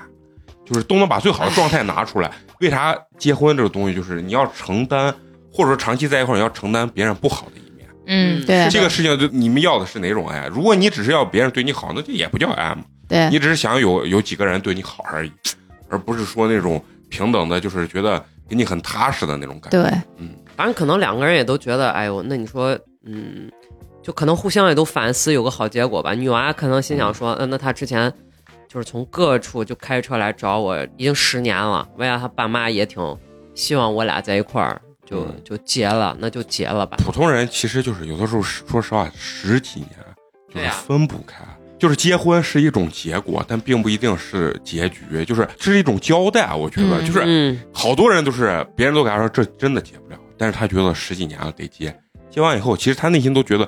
[0.65, 2.31] 就是都能把最好的状态拿出来。
[2.59, 5.13] 为啥结婚这个东西，就是你要承担，
[5.51, 7.87] 或者说长期在一块儿，你要承担别人不好的一面。
[8.05, 10.47] 嗯，对这个事情就你们要的是哪种爱？
[10.47, 12.83] 如果你只是要别人对你好，那就也不叫爱嘛。
[13.07, 15.31] 对你只是想有有几个人对你好而已，
[15.89, 19.81] 而不是说那种平等的，就是觉得给你很踏实的那种感觉。
[19.81, 19.91] 对，
[20.55, 23.51] 反正可能两个人也都觉得，哎呦，那你说，嗯，
[24.01, 26.13] 就可能互相也都反思，有个好结果吧。
[26.13, 28.11] 女娃可能心想说，嗯、那她之前
[28.67, 33.17] 就是从各处就开车来找我，已经十年了，未来她爸妈也挺
[33.53, 36.97] 希望我俩在一块儿，就嗯就结了，那就结了吧。
[36.97, 39.89] 普通人其实就是有的时候，说实话，十几年
[40.53, 41.43] 就是分不开。
[41.77, 46.53] 就是结婚是一种结果，但并不一定是结局，就是这是一种交代。
[46.53, 51.91] 我觉得，嗯就是嗯，好多人都是别人都给他说这真的结不了，但是他觉得十几年了得结，
[52.29, 53.67] 结完以后，其实他内心都觉得，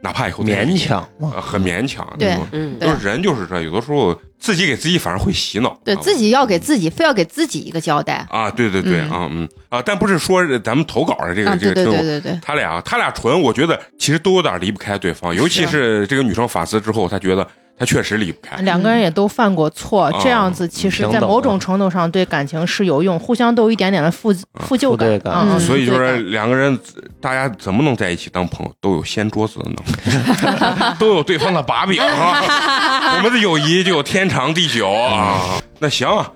[0.00, 2.06] 哪怕以后勉强呃，很勉强。
[2.18, 5.70] 对嗯，就是人就是这，有的时候自己给自己反而会洗脑。
[5.70, 8.26] 啊对自己要给自己，非要给自己一个交代。
[8.30, 17.46] 啊，对对对，嗯啊嗯啊，但不是说咱们投稿的这个、这个对对对，他俩他俩纯，我觉得其实都有点离不开对方，尤其是这个女生反思之后，她觉得
[17.78, 18.56] 她确实离不开。
[18.62, 26.78] 两个人也都犯过错，啊这样子其实，在某种程度上对感情是有用，互相都有一点点的负负疚感嗯嗯所以就是两个人，
[27.20, 33.16] 大家怎么能在一起当朋友，都有掀桌子的能力， 都有对方的把柄啊！
[33.16, 35.60] 我们的友谊就有天长地久啊！
[35.78, 36.32] 那行啊，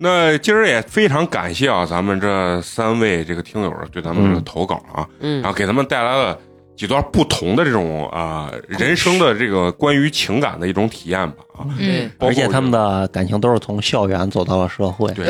[0.00, 6.38] 那今儿也非常感谢啊，咱们这三位这个听友对咱们这个嗯投稿啊，嗯然后给他们带来了
[6.78, 15.12] 几段不同的这种啊、人生的这个关于情感的一种体验吧啊，嗯，而且他们的感情都是从校园走到了社会。
[15.12, 15.26] 对。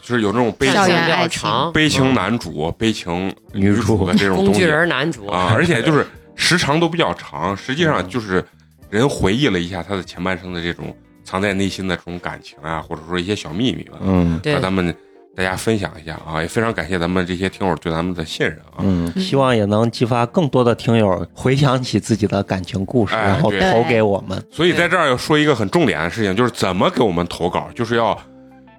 [0.00, 5.26] 就是有这种悲情比较长，悲情男主、悲情女主的这种工具东西人男主。
[5.26, 8.42] 啊，而且就是时长都比较长，实际上就是
[8.88, 14.40] 人回忆了一下他的前半生的这种藏在内心的这种感情啊，或者说一些小秘密吧，嗯。
[14.42, 14.54] 对。
[14.54, 14.94] 和咱们
[15.34, 18.80] 大家分享一下啊，也非常感谢咱们这些听友对咱们的信任啊。
[18.80, 24.42] 嗯，希望也能激发更多的听友回想起自己的感情故事，哎然后对投给我们。
[24.50, 28.16] 所以在这儿要说一个很重点的事情，就是怎么给我们投稿，就是要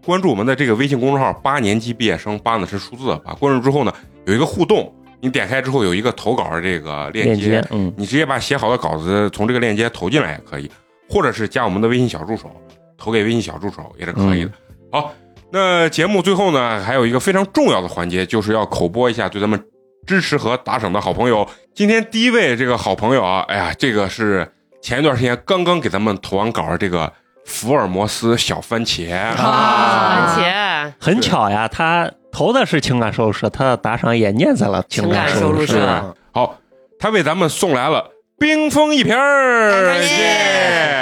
[0.05, 3.35] 关注我们的这个微信公众号“八年级毕业生”，八呢是数字啊。
[3.39, 3.91] 关注之后呢，
[4.25, 10.69] 有一个互动，你点开之后有一个投稿的这个链接，链接，嗯，你直接把写好的稿子从这个链接投进来也可以，
[11.09, 12.51] 或者是加我们的微信小助手，
[12.95, 14.51] 投给微信小助手也是可以的。
[14.91, 15.11] 好，
[15.53, 19.63] 那节目最后呢，还有一个非常重要的环节，就是要口播一下对咱们
[20.07, 21.47] 支持和打赏的好朋友。
[21.75, 24.51] 今天第一位这个好朋友啊，哎呀，这个是
[24.81, 27.13] 前一段时间刚刚给咱们投完稿的这个
[27.45, 29.15] 福尔摩斯小番茄。
[29.15, 36.57] 啊番茄很巧呀，他投的是情感收入社，他的打赏也念在了情感收录情感收录社好，
[36.97, 38.09] 他为咱们送来了
[38.39, 40.15] 冰封一瓶儿，感谢。
[40.15, 40.29] 耶！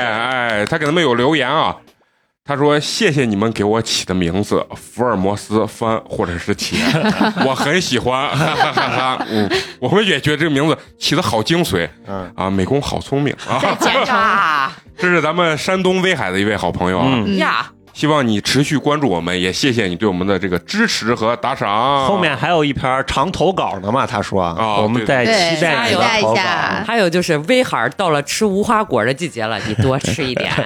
[0.09, 1.77] 哎，他给咱们有留言啊，
[2.51, 6.75] 他说：“谢谢你们给我起的名字，福尔摩斯番或者是茄，
[7.47, 9.25] 我很喜欢，哈哈哈哈。
[9.29, 9.49] 嗯，
[9.79, 13.57] 我们也觉得这个名字起的好精髓，嗯啊，美工好聪明啊！
[13.79, 22.05] 简章啊这是咱们山东威海的一位好朋友啊，嗯呀，希望你持续关注我们，也谢谢你对我们的这个支持和打赏。
[22.05, 26.35] 后面还有一篇长投稿呢嘛，他说，哦我们在期待你的期待一投稿。
[26.35, 30.51] 下还有就是威海到了吃无花果的季节了，你多吃一点。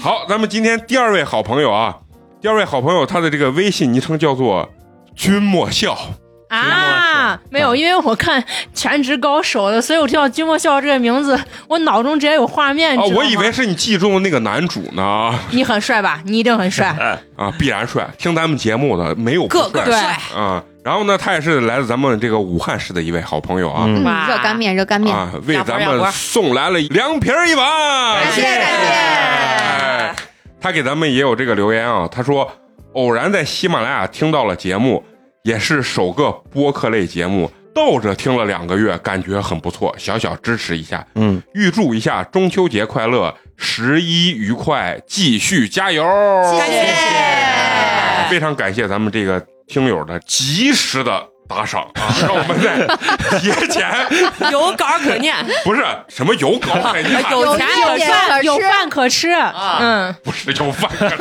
[0.00, 1.96] 好，咱们今天第二位好朋友啊，
[2.40, 4.68] 第二位好朋友他的这个微信昵称叫做
[5.14, 5.96] 君莫笑。
[6.48, 8.40] 啊，没有，因为我看
[8.72, 11.36] 《全职高手》的，所以我听到君莫笑这个名字，
[11.66, 12.96] 我脑中直接有画面。
[12.96, 15.36] 我以为是你记中的那个男主呢。
[15.50, 16.20] 你很帅吧？
[16.24, 16.88] 你一定很帅。
[17.34, 18.08] 啊，必然帅。
[18.16, 20.62] 听咱们节目的没有不帅个个帅，啊。
[20.86, 23.88] 然后呢，他也是来自咱们这个武汉市的一位好朋友啊。
[24.28, 28.86] 热干面，热干面，啊，为咱们送来了凉皮儿一碗，感谢感谢。
[28.86, 30.14] 哎
[30.60, 32.48] 他给咱们也有这个留言啊，他说
[32.92, 35.04] 偶然在喜马拉雅听到了节目，
[35.42, 46.04] 也是首个播客类节目，倒着听了两个月，感觉很不错，小小支持一下，嗯，预祝一下中秋节快乐，十一愉快，继续加油！
[46.44, 46.86] 谢谢。
[48.30, 52.86] 非常感谢咱们这个听友的及时的打赏啊， 让我们在
[53.38, 53.90] 节前
[54.50, 55.34] 有稿可念，
[55.64, 59.32] 不是什么有稿可念， 有钱有饭可有饭可吃。
[59.32, 61.16] 嗯，不是有饭可吃，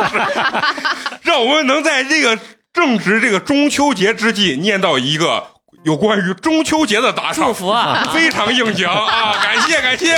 [1.24, 2.38] 让我们能在这个
[2.74, 5.48] 正值这个中秋节之际念到一个
[5.86, 9.36] 有关于中秋节的打赏，祝福啊非常应景啊！
[9.40, 10.16] 感 谢感谢，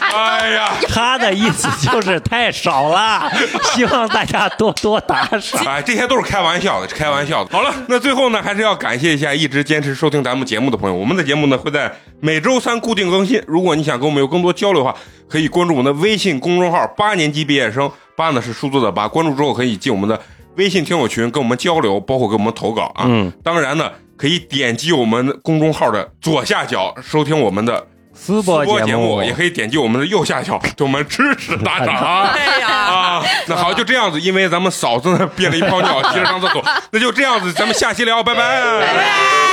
[0.00, 0.72] 哎呀。
[0.88, 3.30] 他的意思就是太少了，
[3.74, 5.62] 希望大家多多打赏。
[5.66, 7.52] 哎，这些都是开玩笑的，开玩笑的。
[7.52, 10.96] 好了，那最后呢，还是要感谢一下一直坚持收听咱们节目的朋友。
[10.96, 13.42] 我们的节目呢会在每周三固定更新。
[13.46, 14.96] 如果你想跟我们有更多交流的话，
[15.28, 19.06] 可以关注我们的微信公众号“八年级毕业生”，八呢是数字的八。
[19.06, 20.18] 关注之后可以进我们的
[20.56, 23.04] 微信听友群，跟我们交流，包括给我们投稿啊。
[23.06, 32.30] 嗯，当然呢，可以点击我们公众号的左下角收听我们的私播播节目，也可以点击我们的右下角对我们支持打赏啊。
[32.36, 38.42] 哎呀，啊，那好，就这样子，因为咱们嫂子呢憋了一泡尿，急着上厕所， 那就这样子，咱们下期聊，拜拜。
[38.42, 39.47] 哎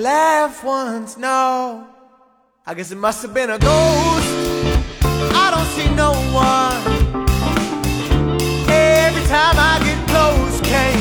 [0.00, 1.16] laugh once.
[1.16, 1.86] No,
[2.66, 4.28] I guess it must have been a ghost.
[5.42, 6.80] I don't see no one.
[8.68, 10.99] Every time I get close, can't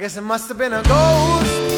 [0.00, 1.69] guess it must have been a ghost